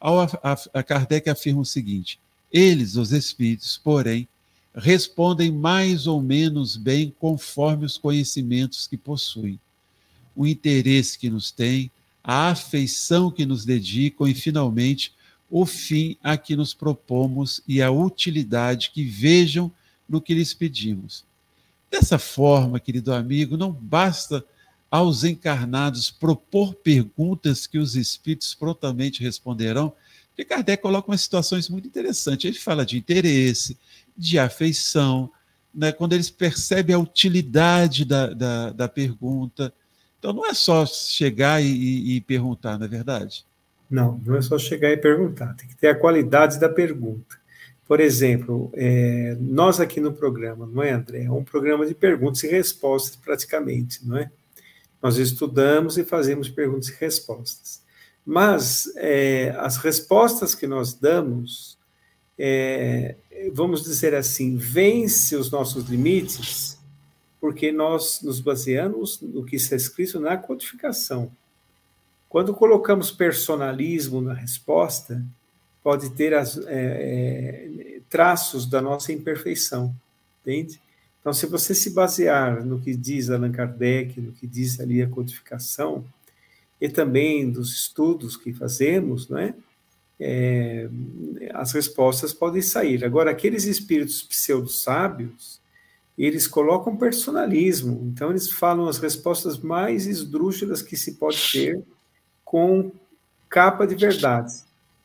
[0.00, 0.28] ao, a,
[0.74, 2.18] a Kardec afirma o seguinte:
[2.50, 4.26] eles, os espíritos, porém,
[4.74, 9.58] respondem mais ou menos bem conforme os conhecimentos que possuem,
[10.34, 11.90] o interesse que nos têm,
[12.24, 15.12] a afeição que nos dedicam e, finalmente,
[15.50, 19.70] o fim a que nos propomos e a utilidade que vejam
[20.08, 21.24] no que lhes pedimos.
[21.90, 24.42] Dessa forma, querido amigo, não basta
[24.90, 29.92] aos encarnados propor perguntas que os espíritos prontamente responderão,
[30.28, 32.46] porque Kardec coloca umas situações muito interessantes.
[32.46, 33.76] Ele fala de interesse,
[34.22, 35.30] de afeição,
[35.74, 35.90] né?
[35.90, 39.72] quando eles percebem a utilidade da, da, da pergunta.
[40.18, 43.44] Então, não é só chegar e, e, perguntar, não é verdade?
[43.90, 47.36] Não, não é só chegar e perguntar, tem que ter a qualidade da pergunta.
[47.86, 51.24] Por exemplo, é, nós aqui no programa, não é, André?
[51.24, 54.30] É um programa de perguntas e respostas, praticamente, não é?
[55.02, 57.82] Nós estudamos e fazemos perguntas e respostas.
[58.24, 61.76] Mas é, as respostas que nós damos,
[62.38, 63.16] é,
[63.50, 66.78] vamos dizer assim, vence os nossos limites,
[67.40, 71.30] porque nós nos baseamos no que está escrito na codificação.
[72.28, 75.22] Quando colocamos personalismo na resposta,
[75.82, 79.94] pode ter as, é, é, traços da nossa imperfeição,
[80.40, 80.80] entende?
[81.20, 85.08] Então, se você se basear no que diz Allan Kardec, no que diz ali a
[85.08, 86.04] codificação,
[86.80, 89.54] e também dos estudos que fazemos, não é?
[90.24, 90.88] É,
[91.52, 93.04] as respostas podem sair.
[93.04, 95.60] Agora, aqueles espíritos pseudo-sábios,
[96.16, 98.00] eles colocam personalismo.
[98.04, 101.82] Então, eles falam as respostas mais esdrúxulas que se pode ter
[102.44, 102.92] com
[103.48, 104.52] capa de verdade,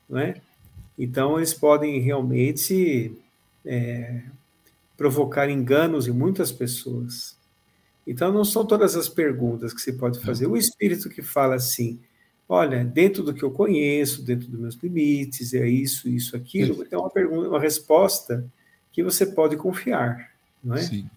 [0.08, 0.36] não é?
[0.98, 3.12] Então, eles podem realmente
[3.66, 4.22] é,
[4.96, 7.36] provocar enganos em muitas pessoas.
[8.06, 10.46] Então, não são todas as perguntas que se pode fazer.
[10.46, 12.00] O espírito que fala assim,
[12.48, 16.98] olha, dentro do que eu conheço, dentro dos meus limites, é isso, isso, aquilo, é
[16.98, 18.46] uma pergunta, uma resposta
[18.92, 20.32] que você pode confiar,
[20.64, 20.82] não é?
[20.82, 21.10] Sim.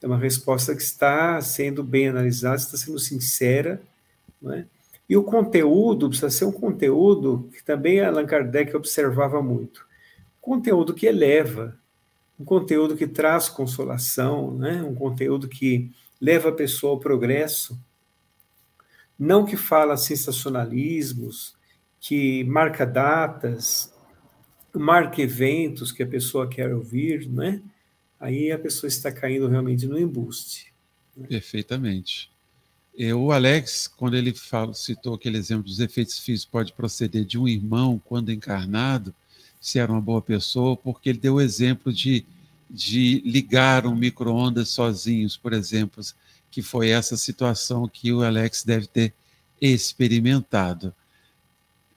[0.00, 3.80] É uma resposta que está sendo bem analisada, está sendo sincera,
[4.40, 4.64] não é?
[5.08, 9.86] E o conteúdo precisa ser um conteúdo que também Allan Kardec observava muito.
[10.40, 11.74] Conteúdo que eleva,
[12.38, 14.82] um conteúdo que traz consolação, né?
[14.82, 17.78] um conteúdo que leva a pessoa ao progresso,
[19.18, 21.56] não que fala sensacionalismos,
[22.00, 23.92] que marca datas,
[24.74, 27.60] marca eventos que a pessoa quer ouvir, né?
[28.20, 30.72] Aí a pessoa está caindo realmente no embuste.
[31.16, 31.26] Né?
[31.26, 32.30] Perfeitamente.
[33.16, 37.46] O Alex, quando ele fala, citou aquele exemplo dos efeitos físicos, pode proceder de um
[37.46, 39.14] irmão quando encarnado,
[39.60, 42.26] se era uma boa pessoa, porque ele deu o exemplo de,
[42.68, 46.02] de ligar um micro-ondas sozinhos, por exemplo,
[46.50, 49.14] que foi essa situação que o Alex deve ter
[49.60, 50.94] experimentado.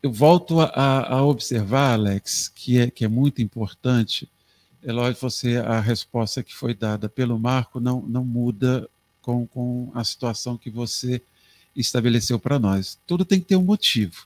[0.02, 4.28] Eu volto a, a observar, Alex, que é, que é muito importante.
[4.84, 8.90] É lógico, você, a resposta que foi dada pelo Marco não, não muda
[9.22, 11.22] com, com a situação que você
[11.76, 12.98] estabeleceu para nós.
[13.06, 14.26] Tudo tem que ter um motivo.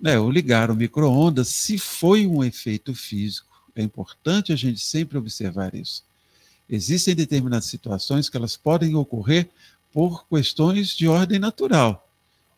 [0.00, 0.18] Né?
[0.18, 5.74] O ligar o micro-ondas, se foi um efeito físico, é importante a gente sempre observar
[5.74, 6.02] isso.
[6.68, 9.48] Existem determinadas situações que elas podem ocorrer
[9.92, 12.08] por questões de ordem natural.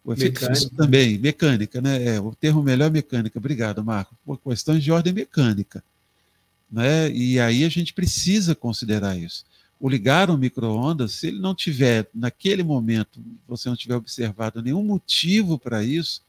[0.05, 0.77] O efeito mecânica.
[0.77, 2.17] também, mecânica, né?
[2.17, 3.39] É, o termo melhor é mecânica.
[3.39, 4.15] Obrigado, Marco.
[4.25, 5.83] Por questões de ordem mecânica.
[6.71, 7.11] Né?
[7.11, 9.45] E aí a gente precisa considerar isso
[9.79, 14.83] o ligar um micro-ondas, se ele não tiver, naquele momento, você não tiver observado nenhum
[14.83, 16.23] motivo para isso,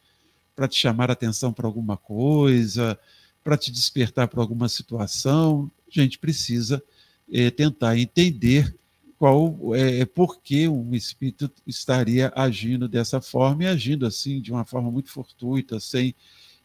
[0.55, 2.99] para te chamar a atenção para alguma coisa,
[3.43, 6.83] para te despertar para alguma situação, a gente precisa
[7.31, 8.75] é, tentar entender
[9.17, 14.63] qual é, por que um espírito estaria agindo dessa forma e agindo assim de uma
[14.63, 16.13] forma muito fortuita, sem,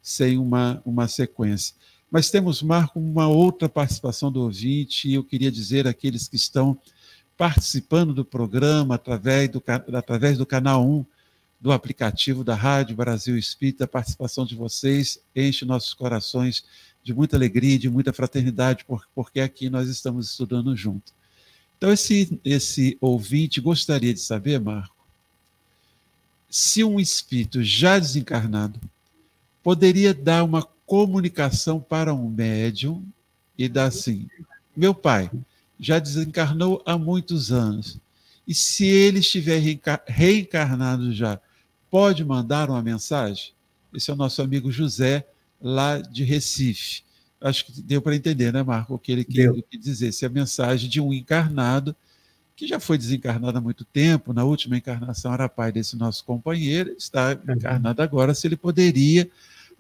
[0.03, 1.75] sem uma, uma sequência.
[2.11, 6.79] Mas temos, Marco, uma outra participação do ouvinte, e eu queria dizer àqueles que estão
[7.39, 9.63] participando do programa através do,
[9.95, 11.07] através do canal 1
[11.59, 16.65] do aplicativo da Rádio Brasil Espírita, a participação de vocês enche nossos corações
[17.03, 18.85] de muita alegria, de muita fraternidade,
[19.15, 21.13] porque aqui nós estamos estudando junto.
[21.77, 24.95] Então, esse, esse ouvinte gostaria de saber, Marco,
[26.49, 28.79] se um espírito já desencarnado
[29.63, 33.05] poderia dar uma comunicação para um médium
[33.57, 34.29] e dá assim:
[34.77, 35.31] meu pai
[35.81, 37.99] já desencarnou há muitos anos,
[38.47, 39.61] e se ele estiver
[40.07, 41.41] reencarnado já,
[41.91, 43.53] pode mandar uma mensagem?
[43.93, 45.27] Esse é o nosso amigo José,
[45.63, 47.03] lá de Recife.
[47.41, 50.13] Acho que deu para entender, né, Marco, o que ele quis dizer.
[50.13, 51.95] Se a mensagem de um encarnado,
[52.55, 56.95] que já foi desencarnado há muito tempo, na última encarnação era pai desse nosso companheiro,
[56.97, 57.55] está uhum.
[57.55, 59.29] encarnado agora, se ele poderia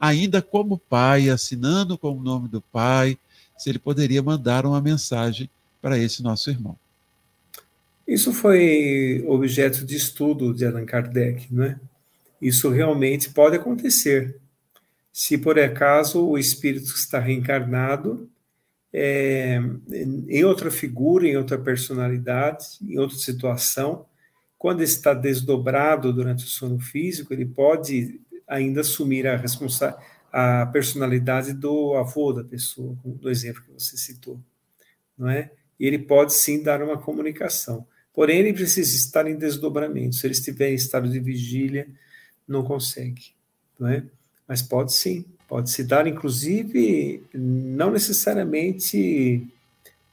[0.00, 3.16] ainda como pai, assinando com o nome do pai,
[3.56, 5.48] se ele poderia mandar uma mensagem
[5.80, 6.76] para esse nosso irmão.
[8.06, 11.78] Isso foi objeto de estudo de Allan Kardec, né?
[12.40, 14.36] Isso realmente pode acontecer.
[15.12, 18.30] Se por acaso o espírito está reencarnado
[18.92, 19.58] é,
[20.28, 24.06] em outra figura, em outra personalidade, em outra situação,
[24.58, 29.96] quando está desdobrado durante o sono físico, ele pode ainda assumir a responsa
[30.32, 34.40] a personalidade do avô da pessoa, do exemplo que você citou,
[35.16, 35.50] não é?
[35.78, 37.86] E ele pode sim dar uma comunicação.
[38.14, 40.16] Porém, ele precisa estar em desdobramento.
[40.16, 41.88] Se ele estiver em estado de vigília,
[42.46, 43.34] não consegue,
[43.78, 44.04] não é?
[44.46, 49.46] Mas pode sim, pode se dar, inclusive, não necessariamente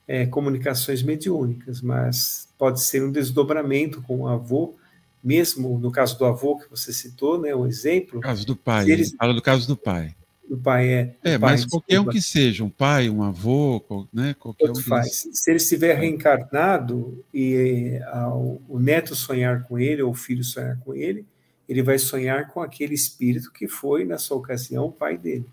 [0.08, 4.76] é, comunicações mediúnicas, mas pode ser um desdobramento com o avô
[5.24, 8.16] mesmo no caso do avô que você citou, né, um exemplo.
[8.16, 9.14] No caso do pai, eles...
[9.14, 10.16] fala do caso do pai.
[10.48, 11.16] Do pai é.
[11.24, 15.28] É, pai, mas qualquer um que seja, um pai, um avô, né, qualquer um faz.
[15.32, 20.78] Se ele estiver reencarnado e ao, o neto sonhar com ele ou o filho sonhar
[20.80, 21.26] com ele,
[21.70, 25.46] ele vai sonhar com aquele espírito que foi nessa ocasião o pai dele.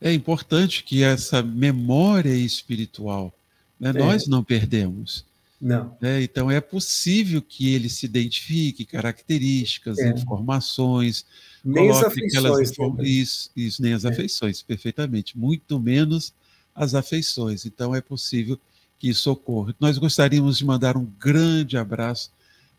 [0.00, 3.34] É importante que essa memória espiritual,
[3.78, 3.92] né, é.
[3.92, 5.26] nós não perdemos.
[5.60, 5.96] Não.
[6.00, 6.22] Né?
[6.22, 10.10] Então, é possível que ele se identifique, características, é.
[10.10, 11.26] informações.
[11.64, 12.70] Nem as afeições.
[12.70, 13.02] Inform...
[13.02, 14.10] Isso, isso, nem as é.
[14.10, 15.36] afeições, perfeitamente.
[15.36, 16.32] Muito menos
[16.74, 17.66] as afeições.
[17.66, 18.58] Então, é possível
[18.98, 19.74] que socorro.
[19.80, 22.30] Nós gostaríamos de mandar um grande abraço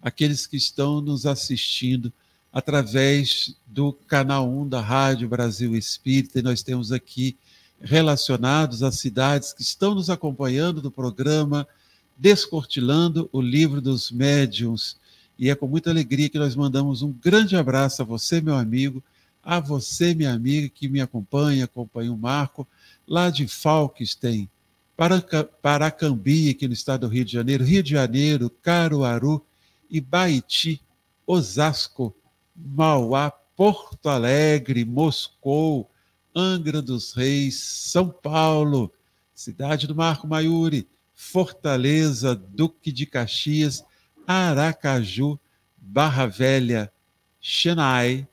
[0.01, 2.11] àqueles que estão nos assistindo
[2.53, 7.35] através do canal 1 da Rádio Brasil Espírita, e nós temos aqui
[7.81, 11.67] relacionados às cidades que estão nos acompanhando do programa
[12.15, 14.97] Descortilando o Livro dos Médiuns.
[15.37, 19.03] E é com muita alegria que nós mandamos um grande abraço a você, meu amigo,
[19.43, 22.67] a você, minha amiga, que me acompanha, acompanha o Marco,
[23.07, 24.47] lá de Falkstein,
[24.95, 29.43] Paracambi, aqui no estado do Rio de Janeiro, Rio de Janeiro, Caruaru,
[29.89, 30.79] Ibaiti,
[31.25, 32.15] Osasco,
[32.55, 35.89] Mauá, Porto Alegre, Moscou,
[36.35, 38.91] Angra dos Reis, São Paulo,
[39.33, 43.83] Cidade do Marco Maiuri, Fortaleza, Duque de Caxias,
[44.25, 45.39] Aracaju,
[45.77, 46.91] Barra Velha,
[47.39, 48.27] Chennai,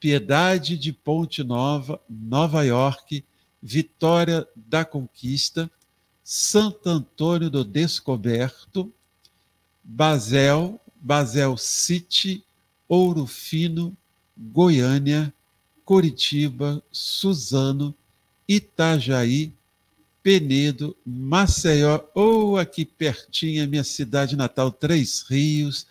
[0.00, 3.24] Piedade de Ponte Nova, Nova York,
[3.62, 5.70] Vitória da Conquista,
[6.22, 8.92] Santo Antônio do Descoberto,
[9.82, 12.44] Basel, Basel City,
[12.94, 13.96] Ouro Fino,
[14.38, 15.34] Goiânia,
[15.84, 17.92] Curitiba, Suzano,
[18.48, 19.52] Itajaí,
[20.22, 25.88] Penedo, Maceió, ou aqui pertinho, minha cidade natal, Três Rios,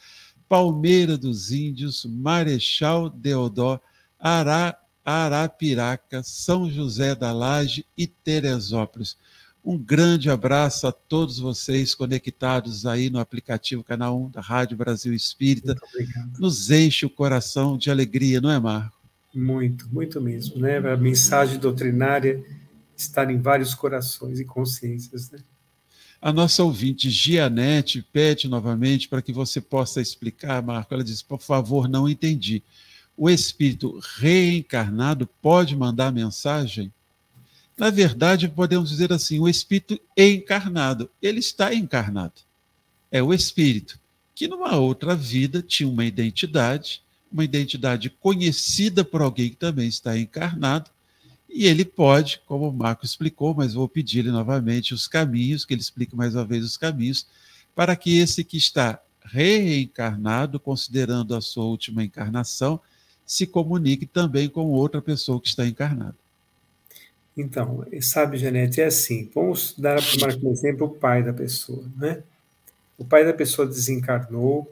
[0.47, 3.81] Palmeira dos Índios, Marechal Deodó,
[4.17, 9.17] Ará, Arapiraca, São José da Laje e Teresópolis.
[9.63, 15.13] Um grande abraço a todos vocês conectados aí no aplicativo Canal 1 da Rádio Brasil
[15.13, 15.73] Espírita.
[16.37, 18.97] Nos enche o coração de alegria, não é, Marco?
[19.33, 20.77] Muito, muito mesmo, né?
[20.77, 22.43] A mensagem doutrinária
[22.95, 25.39] está em vários corações e consciências, né?
[26.21, 30.93] A nossa ouvinte Gianete pede novamente para que você possa explicar, Marco.
[30.93, 32.61] Ela diz: por favor, não entendi.
[33.15, 36.91] O espírito reencarnado pode mandar mensagem?
[37.77, 42.41] Na verdade, podemos dizer assim: o espírito encarnado, ele está encarnado.
[43.11, 43.99] É o espírito
[44.35, 47.01] que numa outra vida tinha uma identidade,
[47.31, 50.89] uma identidade conhecida por alguém que também está encarnado,
[51.49, 55.81] e ele pode, como o Marco explicou, mas vou pedir-lhe novamente os caminhos, que ele
[55.81, 57.27] explique mais uma vez os caminhos,
[57.75, 62.79] para que esse que está reencarnado, considerando a sua última encarnação,
[63.25, 66.15] se comunique também com outra pessoa que está encarnada.
[67.35, 69.99] Então, sabe, Janete, é assim, vamos dar
[70.39, 72.21] como exemplo o pai da pessoa, né?
[72.97, 74.71] O pai da pessoa desencarnou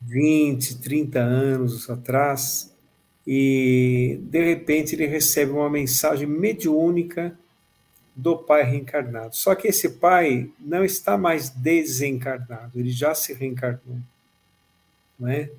[0.00, 2.72] 20, 30 anos atrás
[3.26, 7.36] e, de repente, ele recebe uma mensagem mediúnica
[8.14, 9.36] do pai reencarnado.
[9.36, 13.98] Só que esse pai não está mais desencarnado, ele já se reencarnou,
[15.18, 15.50] não é?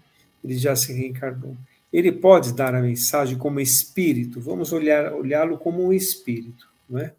[0.44, 1.56] Ele já se reencarnou.
[1.92, 7.14] Ele pode dar a mensagem como espírito, vamos olhar olhá-lo como um espírito, não é?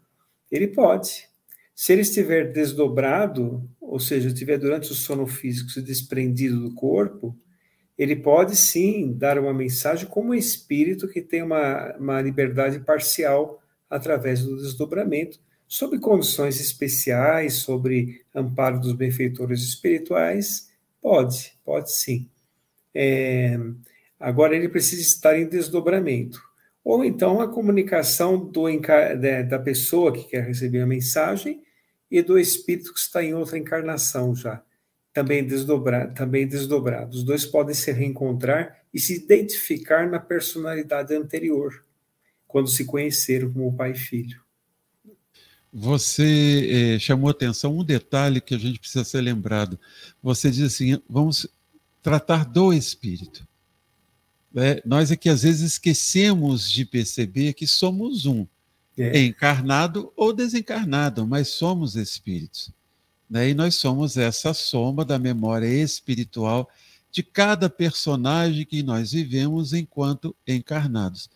[0.51, 1.29] Ele pode.
[1.75, 7.35] Se ele estiver desdobrado, ou seja, estiver durante o sono físico se desprendido do corpo,
[7.97, 14.43] ele pode sim dar uma mensagem como espírito que tem uma, uma liberdade parcial através
[14.43, 22.29] do desdobramento, sob condições especiais, sobre amparo dos benfeitores espirituais, pode, pode sim.
[22.93, 23.57] É,
[24.21, 26.39] Agora ele precisa estar em desdobramento.
[26.83, 28.65] Ou então a comunicação do,
[29.49, 31.61] da pessoa que quer receber a mensagem
[32.09, 34.61] e do espírito que está em outra encarnação já,
[35.13, 37.15] também, desdobrar, também desdobrado.
[37.15, 41.85] Os dois podem se reencontrar e se identificar na personalidade anterior,
[42.47, 44.41] quando se conheceram como pai e filho.
[45.73, 49.79] Você eh, chamou atenção um detalhe que a gente precisa ser lembrado.
[50.21, 51.47] Você diz assim: vamos
[52.01, 53.47] tratar do espírito.
[54.55, 58.45] É, nós aqui às vezes esquecemos de perceber que somos um,
[58.97, 59.19] é.
[59.21, 62.71] encarnado ou desencarnado, mas somos espíritos.
[63.29, 63.49] Né?
[63.49, 66.69] E nós somos essa soma da memória espiritual
[67.11, 71.29] de cada personagem que nós vivemos enquanto encarnados.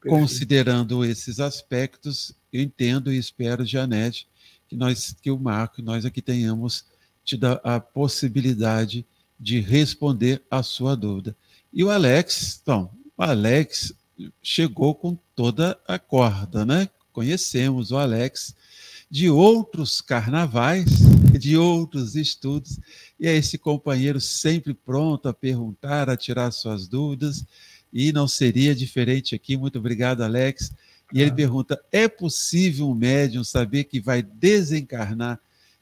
[0.00, 0.20] Perfeito.
[0.20, 4.28] Considerando esses aspectos, eu entendo e espero, Janete,
[4.68, 6.84] que nós, que o Marco, nós aqui tenhamos
[7.24, 9.06] tido a possibilidade
[9.38, 11.36] de responder a sua dúvida.
[11.72, 13.94] E o Alex, então, o Alex
[14.42, 16.88] chegou com toda a corda, né?
[17.12, 18.54] Conhecemos o Alex
[19.10, 20.86] de outros carnavais,
[21.38, 22.78] de outros estudos,
[23.18, 27.44] e é esse companheiro sempre pronto a perguntar, a tirar suas dúvidas,
[27.92, 29.56] e não seria diferente aqui.
[29.56, 30.72] Muito obrigado, Alex.
[31.12, 31.34] E ele ah.
[31.34, 35.38] pergunta: é possível um médium saber que vai desencarnar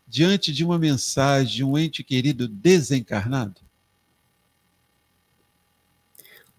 [0.06, 3.60] diante de uma mensagem de um ente querido desencarnado?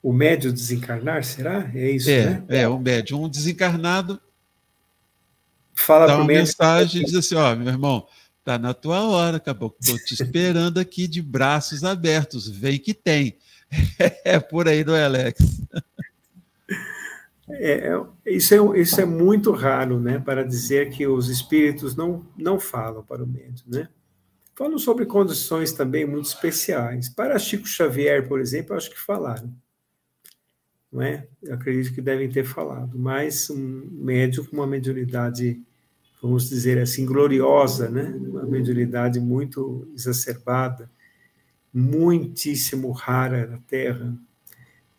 [0.01, 1.69] O médio desencarnar, será?
[1.73, 2.43] É isso, é, né?
[2.49, 4.19] É, o médio, um desencarnado
[5.73, 8.05] fala dá uma mensagem e diz assim, ó, meu irmão,
[8.43, 9.75] Tá na tua hora, acabou.
[9.79, 12.47] Estou te esperando aqui de braços abertos.
[12.47, 13.37] Vem que tem.
[14.25, 15.39] É por aí, não é, Alex?
[17.49, 20.19] É, é, isso, é, isso é muito raro, né?
[20.19, 23.87] Para dizer que os espíritos não, não falam para o médium, né?
[24.55, 27.07] Falam sobre condições também muito especiais.
[27.07, 29.53] Para Chico Xavier, por exemplo, acho que falaram.
[30.91, 31.25] Não é?
[31.41, 32.97] Eu acredito que devem ter falado.
[32.97, 35.61] Mas um médium com uma mediunidade
[36.21, 38.13] vamos dizer assim, gloriosa, né?
[38.15, 40.89] uma mediunidade muito exacerbada,
[41.73, 44.13] muitíssimo rara na Terra,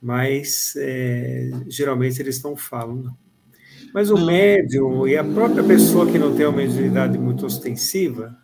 [0.00, 3.16] mas é, geralmente eles não falam.
[3.94, 8.36] Mas o médium e a própria pessoa que não tem uma mediunidade muito ostensiva,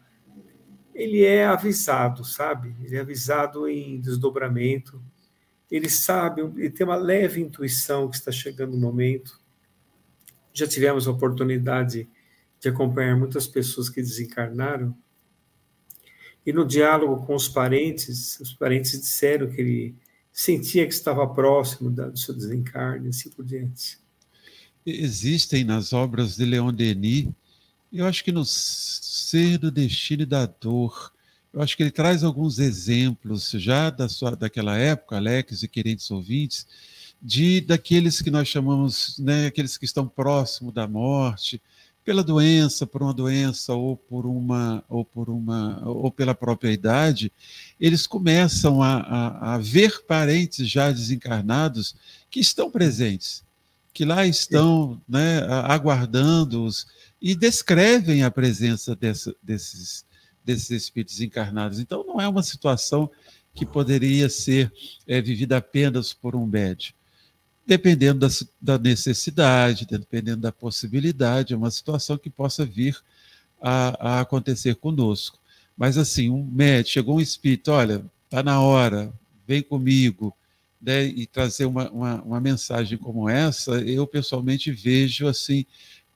[0.95, 2.77] ele é avisado, sabe?
[2.85, 5.03] Ele é avisado em desdobramento,
[5.71, 9.41] ele sabe, ele tem uma leve intuição que está chegando o momento.
[10.53, 12.09] Já tivemos a oportunidade
[12.61, 14.97] de acompanhar muitas pessoas que desencarnaram.
[16.45, 19.95] E no diálogo com os parentes, os parentes disseram que ele
[20.33, 23.99] sentia que estava próximo do seu desencarne, assim por diante.
[24.87, 27.29] Existem nas obras de Leon Denis,
[27.93, 31.13] eu acho que no Ser do Destino e da Dor,
[31.59, 36.09] eu acho que ele traz alguns exemplos já da sua, daquela época, Alex e queridos
[36.09, 36.65] ouvintes,
[37.21, 41.61] de daqueles que nós chamamos, né, aqueles que estão próximo da morte,
[42.05, 47.33] pela doença, por uma doença ou por uma ou por uma ou pela própria idade,
[47.81, 51.97] eles começam a, a, a ver parentes já desencarnados
[52.31, 53.43] que estão presentes,
[53.93, 56.87] que lá estão, né, aguardando-os
[57.21, 60.07] e descrevem a presença dessa, desses
[60.49, 61.79] desses espíritos encarnados.
[61.79, 63.11] Então, não é uma situação
[63.55, 64.73] que poderia ser
[65.07, 66.95] é, vivida apenas por um médium
[67.67, 72.97] dependendo da, da, necessidade, dependendo da possibilidade, é uma situação que possa vir
[73.61, 75.39] a, a acontecer conosco.
[75.77, 79.13] Mas assim, um médico, chegou um espírito, olha, está na hora,
[79.47, 80.35] vem comigo,
[80.81, 85.67] né, e trazer uma, uma, uma, mensagem como essa, eu pessoalmente vejo assim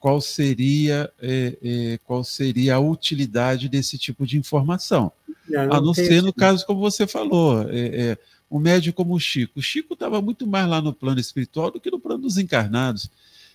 [0.03, 5.13] qual seria é, é, qual seria a utilidade desse tipo de informação,
[5.49, 8.19] não, não a não ser no caso como você falou, é, é
[8.51, 9.61] um médium como o Chico.
[9.61, 13.09] O Chico estava muito mais lá no plano espiritual do que no plano dos encarnados.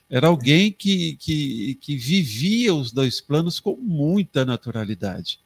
[0.09, 5.41] Era alguém que, que, que vivia os dois planos com muita naturalidade.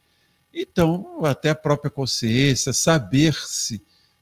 [0.53, 3.81] Então, até a própria consciência, saber-se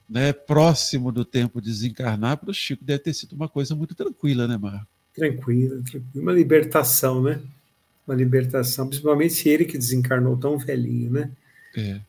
[0.09, 3.93] né, próximo do tempo de desencarnar, para o Chico deve ter sido uma coisa muito
[3.93, 4.98] tranquila, né, Marco?
[5.20, 6.03] Tranquila, tranquila.
[6.15, 7.41] Uma libertação, né?
[8.07, 11.32] Uma libertação, principalmente ele que desencarnou tão velhinho, né?
[11.78, 11.99] É.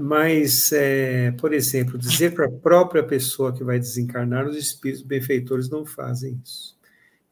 [0.00, 5.68] Mas, é, por exemplo, dizer para a própria pessoa que vai desencarnar, os espíritos benfeitores
[5.68, 6.76] não fazem isso.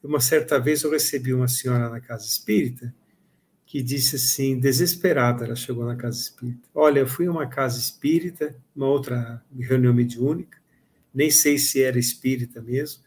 [0.02, 2.92] Uma certa vez eu recebi uma senhora na casa espírita
[3.66, 7.78] que disse assim, desesperada, ela chegou na casa espírita: Olha, eu fui a uma casa
[7.78, 10.58] espírita, uma outra reunião mediúnica,
[11.12, 13.02] nem sei se era espírita mesmo,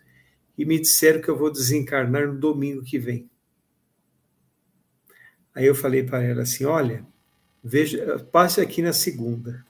[0.60, 3.28] e me disseram que eu vou desencarnar no domingo que vem.
[5.55, 7.03] Aí eu falei para ela assim: Olha
[7.64, 9.66] veja, passe aqui na segunda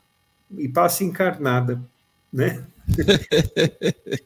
[0.58, 1.82] e passe encarnada,
[2.32, 2.66] né?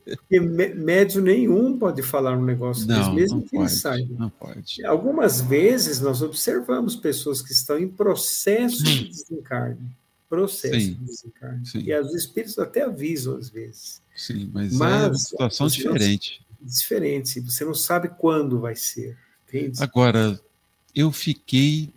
[0.05, 4.15] Porque médio nenhum pode falar um negócio não, desse, mesmo que pode, ele saiba.
[4.17, 4.85] Não pode.
[4.85, 9.91] Algumas vezes nós observamos pessoas que estão em processo de desencarne.
[10.29, 11.65] Processo sim, de desencarne.
[11.65, 11.79] Sim.
[11.79, 14.01] E os espíritos até avisam às vezes.
[14.15, 16.42] Sim, mas, mas é uma situação diferente.
[16.63, 17.39] Diferente.
[17.41, 19.17] Você não sabe quando vai ser.
[19.47, 19.83] Entende?
[19.83, 20.39] Agora,
[20.95, 21.93] eu fiquei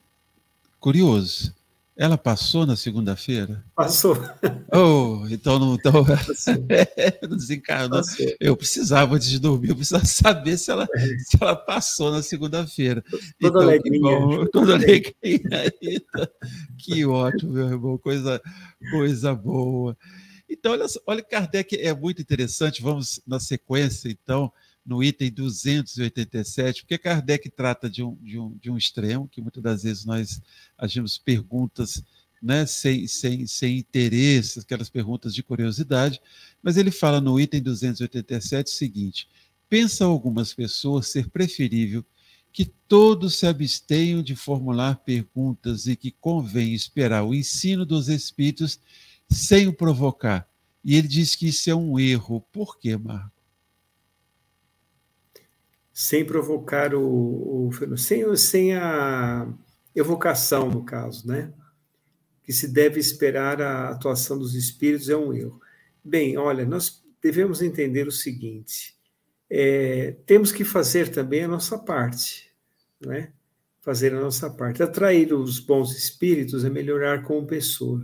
[0.80, 1.54] curioso.
[1.96, 3.64] Ela passou na segunda-feira?
[3.74, 4.16] Passou.
[4.72, 6.04] Oh, então não, então,
[7.22, 8.00] não desencarnou.
[8.00, 8.26] Passou.
[8.40, 11.18] Eu precisava, antes de dormir, eu precisava saber se ela, é.
[11.18, 13.02] se ela passou na segunda-feira.
[13.40, 14.00] Toda então, alegria.
[14.00, 15.72] Bom, toda alegria.
[16.78, 18.42] que ótimo, meu irmão, coisa,
[18.90, 19.96] coisa boa.
[20.49, 24.53] Então, olha, olha, Kardec é muito interessante, vamos na sequência, então,
[24.84, 29.62] no item 287, porque Kardec trata de um, de um, de um extremo, que muitas
[29.62, 30.40] das vezes nós
[30.78, 32.05] agimos perguntas
[32.40, 36.20] né, sem, sem, sem interesse, aquelas perguntas de curiosidade,
[36.62, 39.28] mas ele fala no item 287 o seguinte:
[39.68, 42.05] pensa algumas pessoas ser preferível
[42.53, 48.80] que todos se abstenham de formular perguntas e que convém esperar o ensino dos espíritos
[49.31, 50.49] sem o provocar.
[50.85, 52.41] E ele diz que isso é um erro.
[52.53, 53.37] Por quê, Marco?
[55.99, 59.49] sem provocar o, o sem, sem a
[59.95, 61.51] evocação, no caso, né?
[62.43, 65.59] Que se deve esperar a atuação dos espíritos é um erro.
[66.05, 68.95] Bem, olha, nós devemos entender o seguinte:
[69.49, 72.53] é, temos que fazer também a nossa parte,
[73.01, 73.33] né?
[73.81, 74.83] fazer a nossa parte.
[74.83, 78.03] Atrair os bons espíritos é melhorar como pessoa.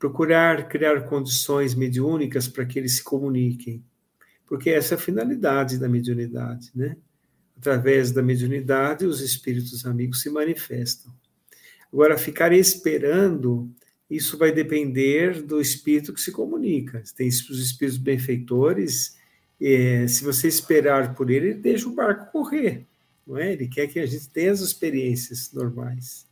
[0.00, 3.84] Procurar criar condições mediúnicas para que eles se comuniquem.
[4.46, 6.96] Porque essa é a finalidade da mediunidade, né?
[7.56, 11.12] Através da mediunidade, os espíritos amigos se manifestam.
[11.92, 13.70] Agora, ficar esperando,
[14.10, 17.04] isso vai depender do espírito que se comunica.
[17.14, 19.16] Tem os espíritos benfeitores,
[19.60, 22.88] é, se você esperar por ele, ele deixa o barco correr
[23.30, 23.52] não é?
[23.52, 26.26] Ele quer que a gente tenha as experiências normais.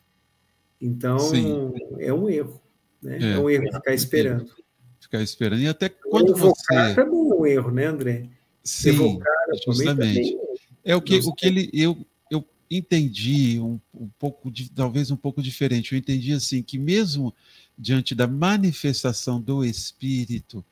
[0.81, 1.73] Então, Sim.
[1.99, 2.61] é um erro,
[3.03, 3.19] né?
[3.21, 4.53] É, é um erro ficar esperando.
[5.01, 5.61] Ficar esperando.
[5.61, 6.95] E até quando Evocar você...
[6.95, 8.29] também é um erro, né, André?
[8.63, 9.33] Sim, Evocar
[9.67, 10.37] justamente.
[10.85, 11.97] É o que, o que ele, eu,
[12.31, 15.93] eu entendi um, um pouco, de, talvez um pouco diferente.
[15.93, 17.35] Eu entendi assim, que mesmo
[17.77, 20.65] diante da manifestação do Espírito,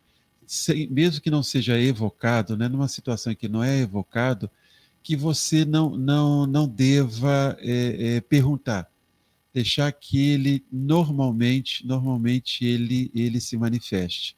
[0.47, 4.51] sem, mesmo que não seja evocado, né, numa situação em que não é evocado,
[5.03, 8.91] que você não, não, não deva é, é, perguntar.
[9.57, 14.37] Deixar que ele normalmente, normalmente ele, ele se manifeste.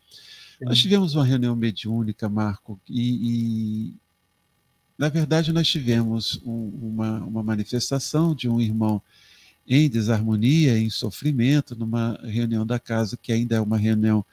[0.61, 0.65] É.
[0.65, 3.95] Nós tivemos uma reunião mediúnica, Marco, e, e
[4.97, 9.03] na verdade nós tivemos um, uma, uma manifestação de um irmão
[9.67, 14.25] em desarmonia, em sofrimento, numa reunião da casa, que ainda é uma reunião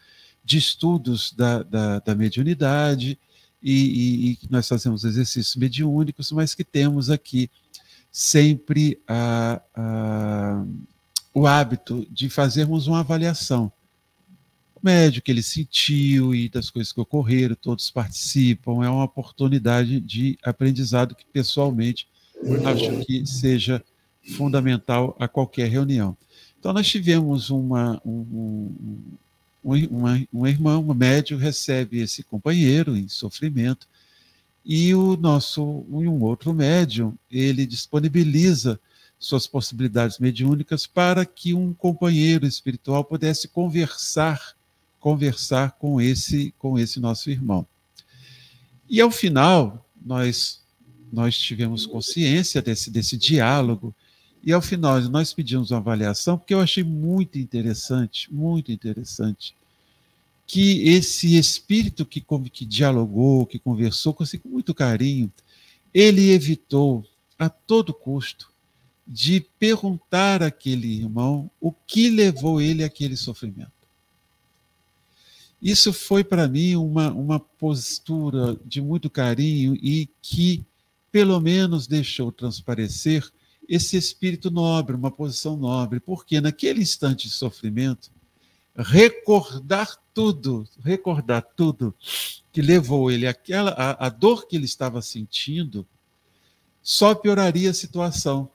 [0.43, 3.17] de estudos da, da, da mediunidade,
[3.59, 7.49] e, e, nós fazemos exercícios mediúnicos, mas que temos aqui
[8.17, 10.65] sempre a, a,
[11.33, 13.69] o hábito de fazermos uma avaliação.
[14.73, 19.99] O médio que ele sentiu e das coisas que ocorreram, todos participam, é uma oportunidade
[19.99, 22.07] de aprendizado que, pessoalmente,
[22.65, 23.83] acho que seja
[24.37, 26.15] fundamental a qualquer reunião.
[26.57, 28.71] Então, nós tivemos uma, um,
[29.61, 33.85] uma, uma irmã, um médium, recebe esse companheiro em sofrimento,
[34.65, 38.79] e o nosso, um outro médium, ele disponibiliza
[39.19, 44.55] suas possibilidades mediúnicas para que um companheiro espiritual pudesse conversar,
[44.99, 47.65] conversar com esse, com esse nosso irmão.
[48.89, 50.63] E ao final, nós
[51.11, 53.95] nós tivemos consciência desse, desse diálogo,
[54.43, 59.55] e ao final nós pedimos uma avaliação, porque eu achei muito interessante, muito interessante,
[60.47, 65.31] que esse espírito que, que dialogou, que conversou com, assim, com muito carinho,
[65.93, 67.03] ele evitou
[67.37, 68.51] a todo custo
[69.07, 73.71] de perguntar àquele irmão o que levou ele àquele sofrimento.
[75.61, 80.63] Isso foi para mim uma, uma postura de muito carinho e que,
[81.11, 83.27] pelo menos, deixou transparecer
[83.67, 88.11] esse espírito nobre, uma posição nobre, porque naquele instante de sofrimento,
[88.77, 91.93] recordar tudo, recordar tudo
[92.51, 95.85] que levou ele àquela, a, a dor que ele estava sentindo,
[96.81, 98.49] só pioraria a situação.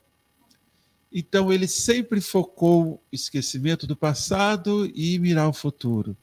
[1.13, 6.17] Então ele sempre focou esquecimento do passado e mirar o futuro,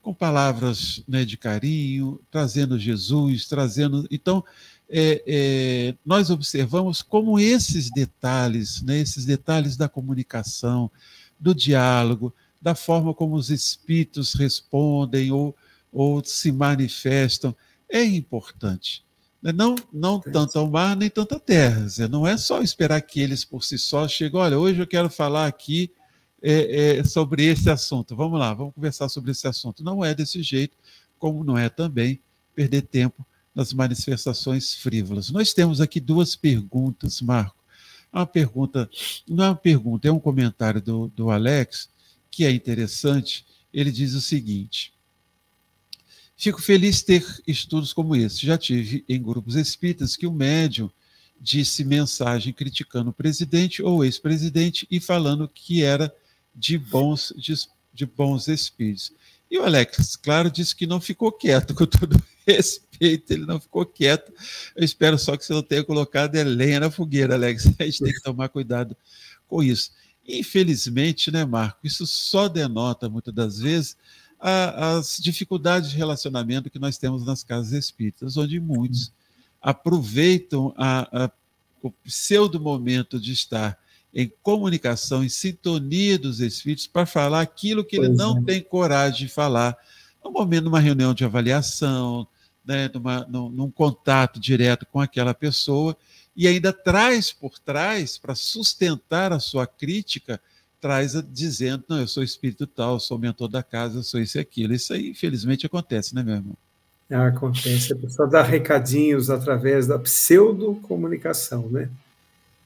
[0.00, 4.06] com palavras né, de carinho, trazendo Jesus, trazendo.
[4.10, 4.44] Então
[4.90, 10.90] é, é, nós observamos como esses detalhes, né, esses detalhes da comunicação,
[11.38, 15.54] do diálogo, da forma como os espíritos respondem ou,
[15.92, 17.54] ou se manifestam,
[17.90, 19.04] é importante.
[19.42, 21.86] Né, não, não tanto ao mar nem tanto à terra.
[22.08, 24.40] Não é só esperar que eles por si só cheguem.
[24.40, 25.90] Olha, hoje eu quero falar aqui
[26.40, 28.14] é, é, sobre esse assunto.
[28.14, 29.82] Vamos lá, vamos conversar sobre esse assunto.
[29.82, 30.76] Não é desse jeito,
[31.18, 32.20] como não é também
[32.54, 35.30] perder tempo nas manifestações frívolas.
[35.30, 37.60] Nós temos aqui duas perguntas, Marco.
[38.12, 38.90] Uma pergunta,
[39.26, 41.88] não é uma pergunta, é um comentário do, do Alex,
[42.32, 43.46] que é interessante.
[43.72, 44.92] Ele diz o seguinte:
[46.42, 48.44] Fico feliz ter estudos como esse.
[48.44, 50.90] Já tive em grupos espíritas que o médium
[51.40, 56.12] disse mensagem criticando o presidente ou ex-presidente e falando que era
[56.52, 57.54] de bons, de,
[57.92, 59.12] de bons espíritos.
[59.48, 63.86] E o Alex, claro, disse que não ficou quieto, com todo respeito, ele não ficou
[63.86, 64.32] quieto.
[64.74, 67.66] Eu espero só que você não tenha colocado lenha na fogueira, Alex.
[67.78, 68.96] A gente tem que tomar cuidado
[69.46, 69.92] com isso.
[70.26, 73.96] Infelizmente, né, Marco, isso só denota, muitas das vezes,
[74.38, 79.12] a, as dificuldades de relacionamento que nós temos nas casas espíritas, onde muitos
[79.60, 81.30] aproveitam a, a,
[81.82, 83.78] o pseudo momento de estar
[84.14, 88.42] em comunicação, em sintonia dos espíritos, para falar aquilo que pois ele não é.
[88.42, 89.76] tem coragem de falar
[90.22, 92.26] no momento, numa reunião de avaliação,
[92.64, 95.96] né, numa, num, num contato direto com aquela pessoa,
[96.36, 100.40] e ainda traz por trás, para sustentar a sua crítica,
[100.80, 104.74] traz dizendo: não, eu sou espírito tal, sou mentor da casa, sou isso e aquilo.
[104.74, 106.56] Isso aí, infelizmente, acontece, né, meu irmão?
[107.10, 107.92] Ah, acontece.
[107.92, 111.90] A pessoa dá recadinhos através da pseudo-comunicação, né?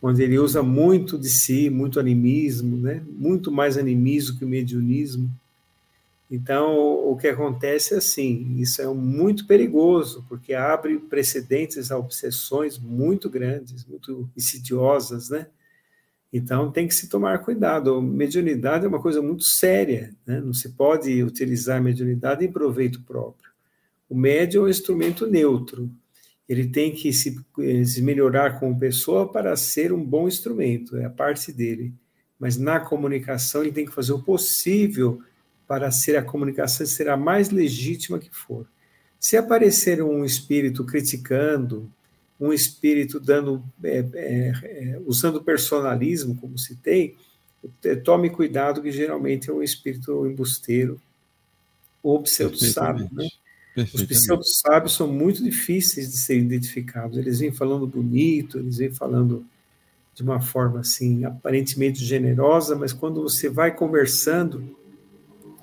[0.00, 3.02] onde ele usa muito de si, muito animismo, né?
[3.08, 5.30] muito mais animismo que mediunismo.
[6.30, 6.76] Então,
[7.08, 13.30] o que acontece é assim, isso é muito perigoso, porque abre precedentes a obsessões muito
[13.30, 15.46] grandes, muito insidiosas, né?
[16.32, 18.02] Então, tem que se tomar cuidado.
[18.02, 20.40] Mediunidade é uma coisa muito séria, né?
[20.40, 23.50] não se pode utilizar a mediunidade em proveito próprio.
[24.08, 25.90] O médium é um instrumento neutro,
[26.48, 27.36] ele tem que se,
[27.84, 31.92] se melhorar como pessoa para ser um bom instrumento, é a parte dele.
[32.38, 35.20] Mas na comunicação, ele tem que fazer o possível
[35.66, 38.66] para ser a comunicação ser a mais legítima que for.
[39.18, 41.90] Se aparecer um espírito criticando,
[42.38, 47.16] um espírito dando, é, é, é, usando personalismo, como citei,
[47.84, 51.00] é, tome cuidado que geralmente é um espírito embusteiro
[52.02, 53.08] ou pseudo-sábio.
[53.10, 53.26] Né?
[53.92, 57.18] Os pseudo-sábios são muito difíceis de serem identificados.
[57.18, 59.44] Eles vêm falando bonito, eles vêm falando
[60.14, 64.76] de uma forma assim, aparentemente generosa, mas quando você vai conversando,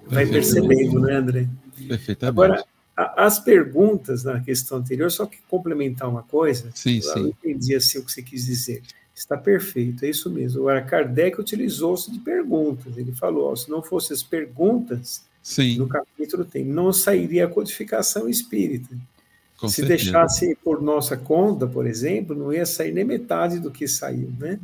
[0.08, 1.48] vai percebendo, né, André?
[1.88, 2.30] Perfeitamente.
[2.30, 7.28] Agora, a, as perguntas na questão anterior, só que complementar uma coisa, sim, eu sim.
[7.28, 8.82] entendi assim o que você quis dizer.
[9.16, 10.62] Está perfeito, é isso mesmo.
[10.62, 12.98] Agora, Kardec utilizou-se de perguntas.
[12.98, 15.78] Ele falou: ó, se não fossem as perguntas, sim.
[15.78, 18.90] no capítulo tem, não sairia a codificação espírita.
[19.58, 20.04] Com se certeza.
[20.04, 24.60] deixasse por nossa conta, por exemplo, não ia sair nem metade do que saiu, né?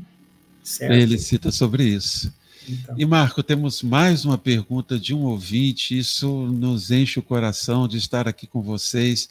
[0.64, 0.94] Certo?
[0.94, 2.34] Ele cita sobre isso.
[2.70, 2.96] Então.
[2.98, 5.98] E Marco, temos mais uma pergunta de um ouvinte.
[5.98, 9.28] Isso nos enche o coração de estar aqui com vocês,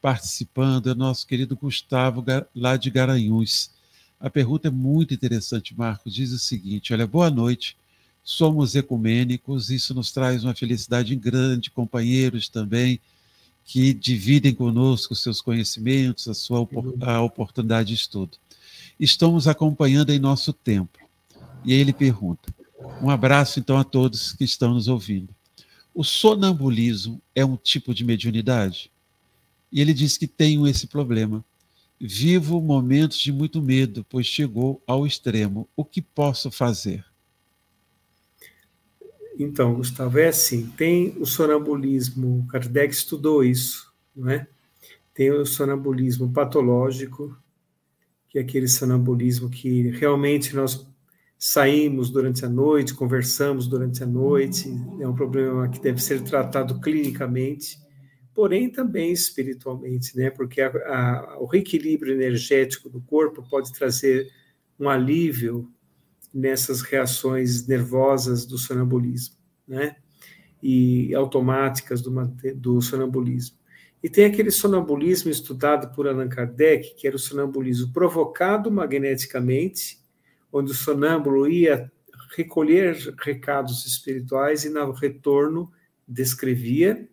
[0.00, 0.90] participando.
[0.90, 2.24] É nosso querido Gustavo,
[2.54, 3.70] lá de Garanhuns.
[4.18, 6.10] A pergunta é muito interessante, Marco.
[6.10, 7.76] Diz o seguinte: Olha, boa noite.
[8.24, 13.00] Somos ecumênicos, isso nos traz uma felicidade grande, companheiros também,
[13.64, 16.66] que dividem conosco seus conhecimentos, a sua
[17.00, 18.38] a oportunidade de estudo.
[18.98, 20.98] Estamos acompanhando em nosso tempo.
[21.64, 22.52] E aí ele pergunta:
[23.02, 25.34] um abraço, então, a todos que estão nos ouvindo.
[25.94, 28.90] O sonambulismo é um tipo de mediunidade?
[29.70, 31.44] E ele diz que tenho esse problema.
[32.00, 35.68] Vivo momentos de muito medo, pois chegou ao extremo.
[35.76, 37.04] O que posso fazer?
[39.38, 44.46] Então, Gustavo, é assim: tem o sonambulismo, Kardec estudou isso, não é?
[45.14, 47.36] Tem o sonambulismo patológico,
[48.28, 50.86] que é aquele sonambulismo que realmente nós
[51.44, 56.80] saímos durante a noite, conversamos durante a noite, é um problema que deve ser tratado
[56.80, 57.80] clinicamente,
[58.32, 60.30] porém também espiritualmente, né?
[60.30, 64.30] Porque a, a, o reequilíbrio energético do corpo pode trazer
[64.78, 65.68] um alívio
[66.32, 69.34] nessas reações nervosas do sonambulismo,
[69.66, 69.96] né?
[70.62, 72.12] E automáticas do,
[72.54, 73.56] do sonambulismo.
[74.00, 80.01] E tem aquele sonambulismo estudado por Allan Kardec, que era o sonambulismo provocado magneticamente,
[80.52, 81.90] onde o sonâmbulo ia
[82.36, 85.72] recolher recados espirituais e, no retorno,
[86.06, 87.08] descrevia.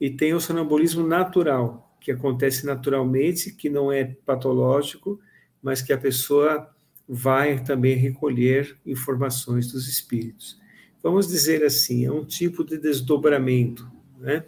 [0.00, 5.20] E tem o sonambulismo natural, que acontece naturalmente, que não é patológico,
[5.62, 6.68] mas que a pessoa
[7.06, 10.58] vai também recolher informações dos espíritos.
[11.02, 14.44] Vamos dizer assim, é um tipo de desdobramento, né?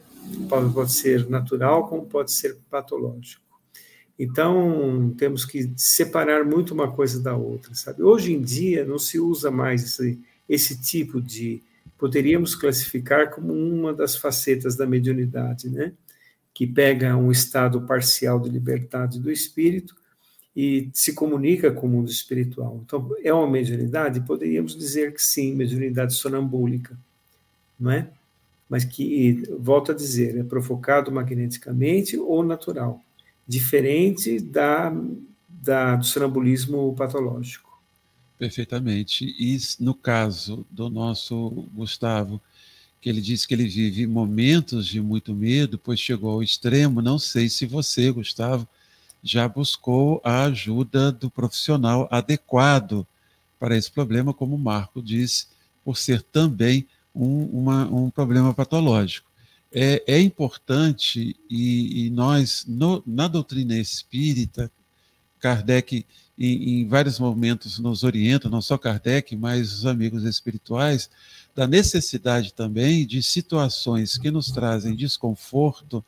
[0.48, 3.42] Pode, ser natural, como pode ser patológico.
[4.18, 8.02] Então, temos que separar muito uma coisa da outra, sabe?
[8.02, 11.62] Hoje em dia, não se usa mais esse, esse tipo de.
[11.98, 15.92] Poderíamos classificar como uma das facetas da mediunidade, né?
[16.52, 19.96] Que pega um estado parcial de liberdade do espírito
[20.54, 22.80] e se comunica com o mundo espiritual.
[22.84, 24.20] Então, é uma mediunidade?
[24.20, 26.98] Poderíamos dizer que sim, mediunidade sonambúlica,
[27.80, 28.10] não é?
[28.68, 33.02] Mas que, volto a dizer, é provocado magneticamente ou natural
[33.46, 34.92] diferente da,
[35.48, 37.70] da, do sonambulismo patológico.
[38.38, 39.24] Perfeitamente.
[39.38, 42.40] E no caso do nosso Gustavo,
[43.00, 47.18] que ele disse que ele vive momentos de muito medo, pois chegou ao extremo, não
[47.18, 48.66] sei se você, Gustavo,
[49.22, 53.06] já buscou a ajuda do profissional adequado
[53.58, 55.46] para esse problema, como o Marco disse,
[55.84, 59.31] por ser também um, uma, um problema patológico
[59.74, 64.70] é, é importante, e, e nós, no, na doutrina espírita,
[65.40, 66.04] Kardec,
[66.38, 71.08] em, em, vários momentos, nos orienta, não só Kardec, mas os amigos espirituais,
[71.54, 76.04] da necessidade também de situações que nos trazem desconforto,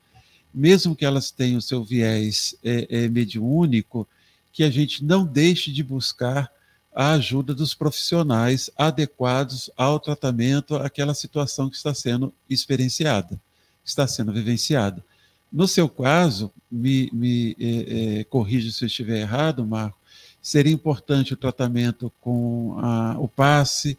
[0.53, 4.07] mesmo que elas tenham seu viés é, é, mediúnico,
[4.53, 6.51] que a gente não deixe de buscar
[6.95, 13.41] a ajuda dos profissionais adequados ao tratamento, àquela situação que está sendo experienciada
[13.85, 15.05] está sendo vivenciada.
[15.53, 19.99] No seu caso, me, me é, é, corrija se eu estiver errado, Marco,
[20.43, 23.97] seria importante o tratamento com a, o passe,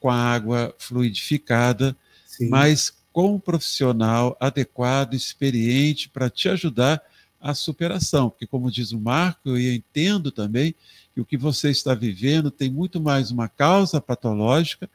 [0.00, 1.96] com a água fluidificada,
[2.26, 2.48] Sim.
[2.48, 7.02] mas com um profissional adequado, experiente, para te ajudar
[7.40, 8.30] a superação.
[8.30, 10.74] Porque, como diz o Marco, eu entendo também
[11.14, 14.88] que o que você está vivendo tem muito mais uma causa patológica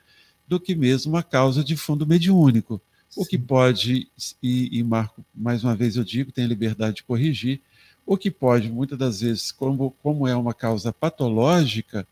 [0.48, 2.82] do que mesmo uma causa de fundo mediúnico.
[3.16, 4.07] O que pode,
[4.41, 7.61] e, e Marco, mais uma vez eu digo, tem a liberdade de corrigir,
[8.05, 12.07] o que pode, muitas das vezes, como, como é uma causa patológica,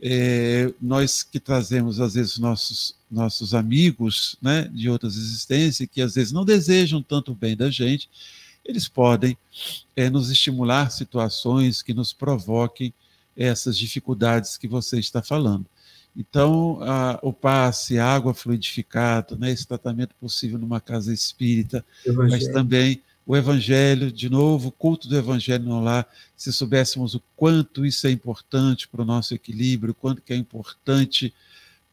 [0.00, 6.14] é, nós que trazemos, às vezes, nossos, nossos amigos né, de outras existências, que às
[6.14, 8.08] vezes não desejam tanto bem da gente,
[8.64, 9.36] eles podem
[9.96, 12.92] é, nos estimular situações que nos provoquem
[13.36, 15.66] essas dificuldades que você está falando.
[16.16, 22.30] Então, a, o passe, a água fluidificada, né, esse tratamento possível numa casa espírita, Evangelho.
[22.30, 26.06] mas também o Evangelho, de novo, o culto do Evangelho no lar,
[26.36, 30.36] se soubéssemos o quanto isso é importante para o nosso equilíbrio, o quanto que é
[30.36, 31.32] importante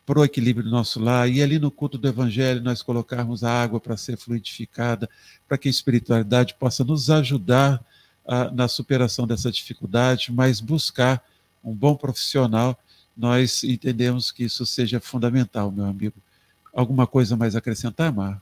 [0.06, 3.52] para o equilíbrio do nosso lar, e ali no culto do Evangelho nós colocarmos a
[3.52, 5.08] água para ser fluidificada,
[5.48, 7.80] para que a espiritualidade possa nos ajudar
[8.28, 11.24] a, na superação dessa dificuldade, mas buscar
[11.64, 12.78] um bom profissional
[13.16, 16.16] nós entendemos que isso seja fundamental, meu amigo.
[16.74, 18.42] Alguma coisa mais a acrescentar, Marco?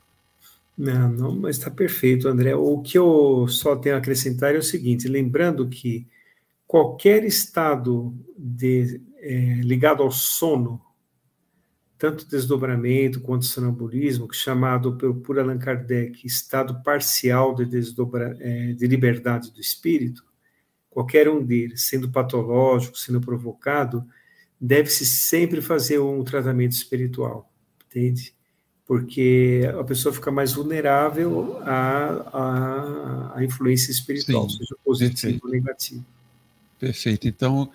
[0.76, 2.54] Não, não, mas está perfeito, André.
[2.54, 6.06] O que eu só tenho a acrescentar é o seguinte: lembrando que
[6.68, 10.80] qualquer estado de, é, ligado ao sono,
[11.98, 18.86] tanto desdobramento quanto sonambulismo, chamado por, por Allan Kardec estado parcial de, desdobra, é, de
[18.86, 20.24] liberdade do espírito,
[20.88, 24.06] qualquer um deles, sendo patológico, sendo provocado,
[24.60, 27.50] deve-se sempre fazer um tratamento espiritual,
[27.86, 28.34] entende?
[28.86, 35.50] Porque a pessoa fica mais vulnerável à, à, à influência espiritual, Sim, seja positiva ou
[35.50, 36.04] negativa.
[36.78, 37.28] Perfeito.
[37.28, 37.70] Então,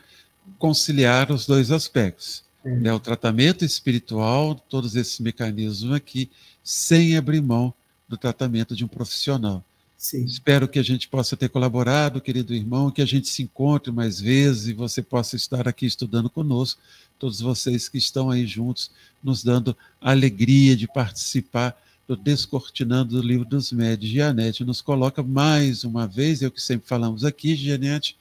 [0.57, 2.43] conciliar os dois aspectos.
[2.63, 2.69] É.
[2.69, 2.93] Né?
[2.93, 6.31] O tratamento espiritual, todos esses mecanismos aqui,
[6.63, 7.73] sem abrir mão
[8.07, 9.63] do tratamento de um profissional.
[10.03, 10.25] Sim.
[10.25, 14.19] Espero que a gente possa ter colaborado, querido irmão, que a gente se encontre mais
[14.19, 16.81] vezes e você possa estar aqui estudando conosco,
[17.17, 18.91] todos vocês que estão aí juntos,
[19.23, 24.11] nos dando a alegria de participar do Descortinando do Livro dos Médios.
[24.11, 28.17] Gianete nos coloca mais uma vez, é o que sempre falamos aqui, Gianete,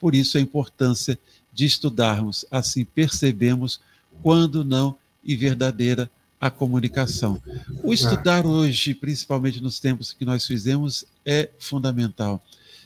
[0.00, 1.18] por isso a importância
[1.52, 3.78] de estudarmos, assim percebemos
[4.22, 6.10] quando não e verdadeira
[6.40, 7.40] a comunicação.
[7.82, 12.42] O estudar hoje, principalmente nos tempos que nós fizemos, é fundamental.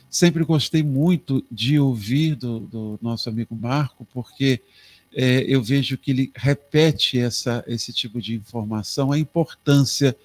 [0.09, 4.61] Sempre gostei muito de ouvir do, do nosso amigo Marco, porque
[5.13, 10.15] é, eu vejo que ele repete essa, esse tipo de informação, a importância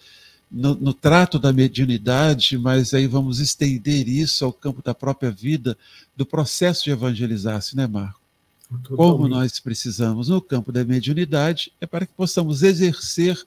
[0.50, 5.76] no, no, trato da mediunidade, mas aí vamos estender isso ao campo da própria vida,
[6.16, 8.25] do processo de evangelizar-se, né, Marco?
[8.68, 8.96] Totalmente.
[8.96, 13.40] Como nós precisamos no campo da mediunidade, é para que possamos exercer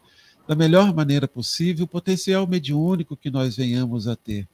[0.47, 4.47] da melhor maneira possível o potencial mediúnico que nós venhamos a ter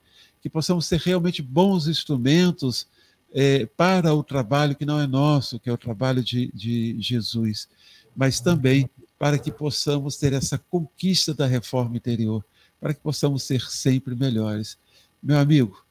[0.45, 2.85] que possamos ser realmente bons instrumentos
[3.33, 7.67] é, para o trabalho que não é nosso, que é o trabalho de, de Jesus,
[8.15, 8.87] mas também
[9.17, 12.45] para que possamos ter essa conquista da reforma interior,
[12.79, 14.77] para que possamos ser sempre melhores.
[15.21, 15.83] Meu amigo,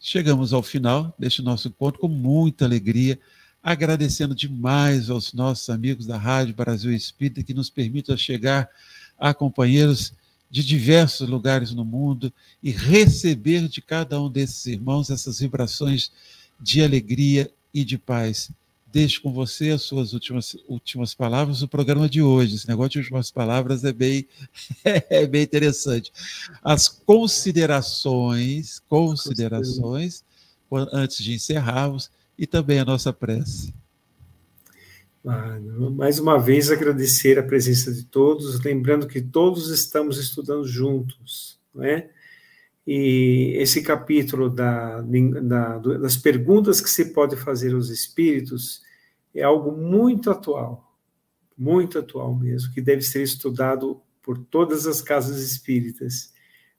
[0.00, 3.16] chegamos ao final deste nosso encontro com muita alegria,
[3.62, 8.68] agradecendo demais aos nossos amigos da Rádio Brasil Espírita que nos permitam chegar
[9.18, 10.14] a companheiros
[10.50, 12.32] de diversos lugares no mundo
[12.62, 16.10] e receber de cada um desses irmãos essas vibrações
[16.58, 18.50] de alegria e de paz.
[18.92, 22.56] Deixo com você as suas últimas, últimas palavras do programa de hoje.
[22.56, 24.26] Esse negócio de últimas palavras é bem,
[24.82, 26.10] é bem interessante.
[26.64, 30.24] As considerações, considerações,
[30.92, 32.10] antes de encerrarmos,
[32.40, 33.74] e também a nossa prece.
[35.22, 35.60] Ah,
[35.92, 41.84] mais uma vez agradecer a presença de todos, lembrando que todos estamos estudando juntos, não
[41.84, 42.08] é?
[42.86, 48.80] E esse capítulo da, da, das perguntas que se pode fazer aos espíritos
[49.34, 50.96] é algo muito atual,
[51.56, 56.32] muito atual mesmo, que deve ser estudado por todas as casas espíritas,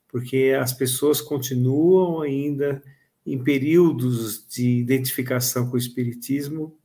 [0.08, 2.82] porque as pessoas continuam ainda
[3.24, 6.76] em períodos de identificação com o espiritismo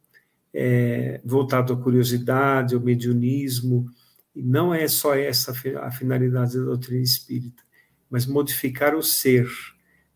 [0.53, 3.89] é, voltado à curiosidade, ao mediunismo,
[4.35, 7.63] e não é só essa a finalidade da doutrina espírita,
[8.09, 9.47] mas modificar o ser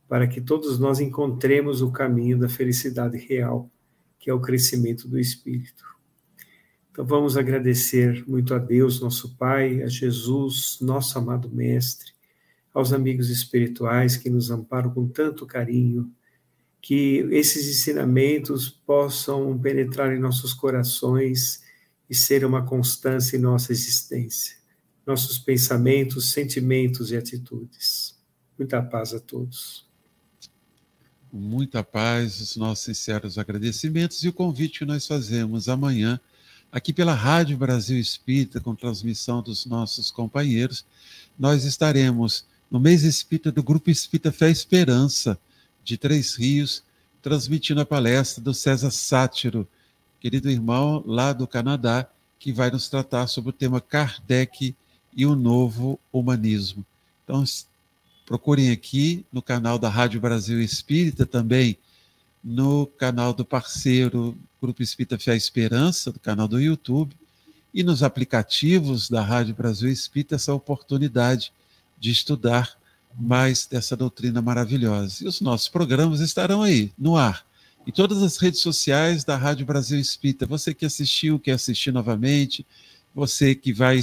[0.07, 3.72] para que todos nós encontremos o caminho da felicidade real,
[4.19, 5.86] que é o crescimento do espírito.
[6.91, 12.11] Então vamos agradecer muito a Deus, nosso Pai, a Jesus, nosso amado Mestre,
[12.74, 16.11] aos amigos espirituais que nos amparam com tanto carinho,
[16.82, 21.61] que esses ensinamentos possam penetrar em nossos corações
[22.09, 24.57] e ser uma constância em nossa existência,
[25.05, 28.19] nossos pensamentos, sentimentos e atitudes.
[28.57, 29.89] Muita paz a todos.
[31.32, 36.19] Muita paz, os nossos sinceros agradecimentos e o convite que nós fazemos amanhã,
[36.72, 40.86] aqui pela Rádio Brasil Espírita, com transmissão dos nossos companheiros,
[41.39, 45.38] nós estaremos no mês espírita do Grupo Espírita Fé Esperança,
[45.84, 46.82] de Três Rios,
[47.22, 49.67] transmitindo a palestra do César Sátiro,
[50.22, 52.07] querido irmão lá do Canadá,
[52.39, 54.74] que vai nos tratar sobre o tema Kardec
[55.13, 56.86] e o novo humanismo.
[57.26, 57.43] Então,
[58.26, 61.78] procurem aqui no canal da Rádio Brasil Espírita, também
[62.41, 67.15] no canal do parceiro Grupo Espírita Fé Esperança, do canal do YouTube,
[67.74, 71.51] e nos aplicativos da Rádio Brasil Espírita, essa oportunidade
[72.01, 72.75] de estudar
[73.17, 75.23] mais dessa doutrina maravilhosa.
[75.23, 77.45] E os nossos programas estarão aí, no ar,
[77.85, 80.47] em todas as redes sociais da Rádio Brasil Espírita.
[80.47, 82.65] Você que assistiu, quer assistir novamente,
[83.13, 84.01] você que vai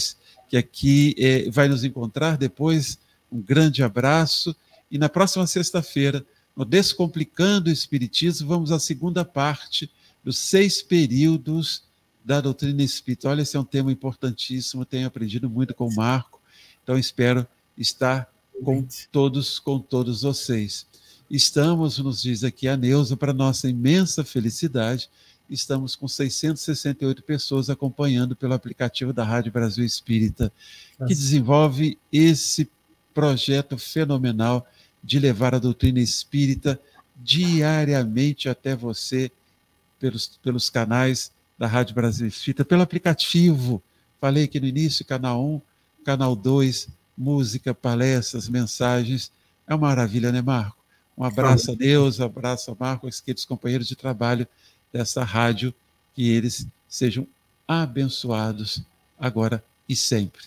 [0.49, 2.99] que aqui é, vai nos encontrar depois,
[3.31, 4.57] um grande abraço.
[4.91, 6.25] E na próxima sexta-feira,
[6.57, 9.91] no Descomplicando o Espiritismo, vamos à segunda parte
[10.25, 11.83] dos seis períodos
[12.25, 13.29] da doutrina espírita.
[13.29, 16.41] Olha, esse é um tema importantíssimo, tenho aprendido muito com o Marco,
[16.83, 17.47] então espero
[17.79, 18.29] estar
[18.65, 20.87] com todos, com todos vocês.
[21.31, 25.09] Estamos, nos diz aqui a Neuza, para nossa imensa felicidade,
[25.49, 30.53] estamos com 668 pessoas acompanhando pelo aplicativo da Rádio Brasil Espírita,
[30.99, 32.69] que desenvolve esse
[33.15, 34.67] projeto fenomenal
[35.03, 36.81] de levar a doutrina espírita
[37.17, 39.31] diariamente até você
[39.99, 43.83] pelos, pelos canais da Rádio Brasil Espírita, pelo aplicativo.
[44.21, 45.61] Falei aqui no início, canal 1,
[46.05, 46.89] canal 2,
[47.19, 49.33] música, palestras, mensagens.
[49.67, 50.77] É uma maravilha, né, Marco?
[51.17, 54.47] Um abraço a Deus, um abraço a Marco, aos queridos companheiros de trabalho
[54.93, 55.75] dessa rádio,
[56.15, 57.27] que eles sejam
[57.67, 58.83] abençoados
[59.19, 60.47] agora e sempre.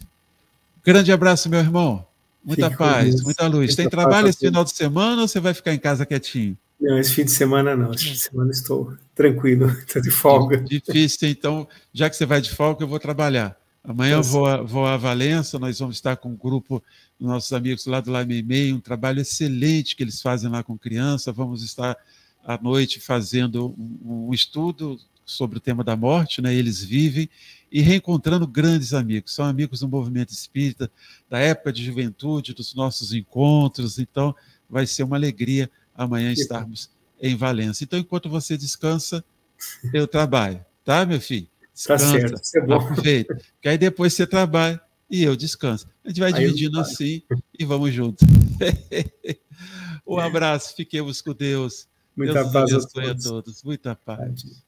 [0.83, 2.05] Grande abraço, meu irmão.
[2.43, 3.75] Muita Fico paz, muita luz.
[3.75, 6.57] Tem trabalho esse final de semana ou você vai ficar em casa quietinho?
[6.79, 7.93] Não, esse fim de semana não.
[7.93, 10.57] Esse fim de semana estou tranquilo, estou de folga.
[10.57, 13.55] Difícil, então, já que você vai de folga, eu vou trabalhar.
[13.83, 16.83] Amanhã eu vou, a, vou a Valença, nós vamos estar com um grupo
[17.19, 20.77] dos nossos amigos lá do Lime Meio, um trabalho excelente que eles fazem lá com
[20.77, 21.31] criança.
[21.31, 21.97] Vamos estar
[22.43, 26.53] à noite fazendo um, um estudo sobre o tema da morte, né?
[26.53, 27.27] Eles vivem
[27.71, 29.33] e reencontrando grandes amigos.
[29.33, 30.91] São amigos do movimento espírita,
[31.29, 33.97] da época de juventude, dos nossos encontros.
[33.97, 34.35] Então,
[34.69, 37.83] vai ser uma alegria amanhã estarmos em Valença.
[37.83, 39.23] Então, enquanto você descansa,
[39.93, 41.47] eu trabalho, tá, meu filho?
[41.87, 42.75] Tá Descansa, tá certo, isso é bom.
[42.75, 43.35] Aproveita.
[43.35, 45.87] Porque aí depois você trabalha e eu descanso.
[46.03, 47.21] A gente vai aí dividindo assim
[47.57, 48.27] e vamos juntos.
[50.07, 51.87] um abraço, fiquemos com Deus.
[52.15, 53.63] Muita Deus paz a todos.
[53.63, 54.63] Muita paz.